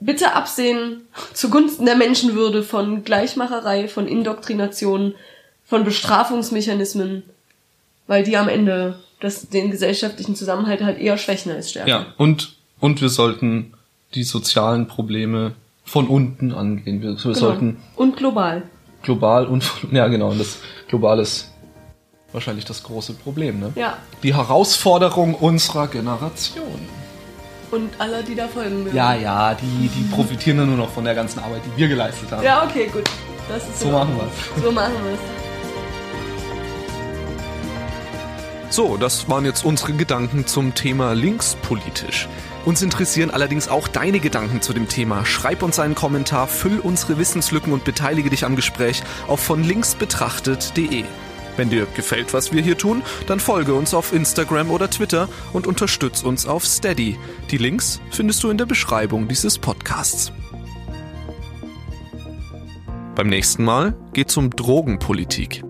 [0.00, 1.02] bitte absehen
[1.32, 5.14] zugunsten der Menschenwürde von Gleichmacherei, von Indoktrination,
[5.64, 7.22] von Bestrafungsmechanismen,
[8.06, 11.88] weil die am Ende das, den gesellschaftlichen Zusammenhalt halt eher schwächen als stärken.
[11.88, 13.72] Ja, und, und wir sollten
[14.14, 15.52] die sozialen Probleme
[15.84, 17.00] von unten angehen.
[17.00, 17.32] Wir, wir Genau.
[17.34, 18.62] sollten Und global.
[19.02, 21.50] Global und, ja genau, und das global ist
[22.32, 23.72] wahrscheinlich das große Problem, ne?
[23.74, 23.98] Ja.
[24.22, 26.80] Die Herausforderung unserer Generation.
[27.70, 28.88] Und alle, die da folgen.
[28.94, 32.30] Ja, ja, die, die profitieren dann nur noch von der ganzen Arbeit, die wir geleistet
[32.30, 32.44] haben.
[32.44, 33.04] Ja, okay, gut.
[33.48, 34.64] Das ist So machen wir's.
[34.64, 35.20] So machen wir es.
[38.74, 42.28] So, das waren jetzt unsere Gedanken zum Thema linkspolitisch.
[42.66, 45.24] Uns interessieren allerdings auch deine Gedanken zu dem Thema.
[45.24, 49.94] Schreib uns einen Kommentar, füll unsere Wissenslücken und beteilige dich am Gespräch auf von links
[49.94, 51.04] betrachtet.de.
[51.56, 55.68] Wenn dir gefällt, was wir hier tun, dann folge uns auf Instagram oder Twitter und
[55.68, 57.16] unterstütz uns auf Steady.
[57.52, 60.32] Die Links findest du in der Beschreibung dieses Podcasts.
[63.14, 65.62] Beim nächsten Mal geht's um Drogenpolitik.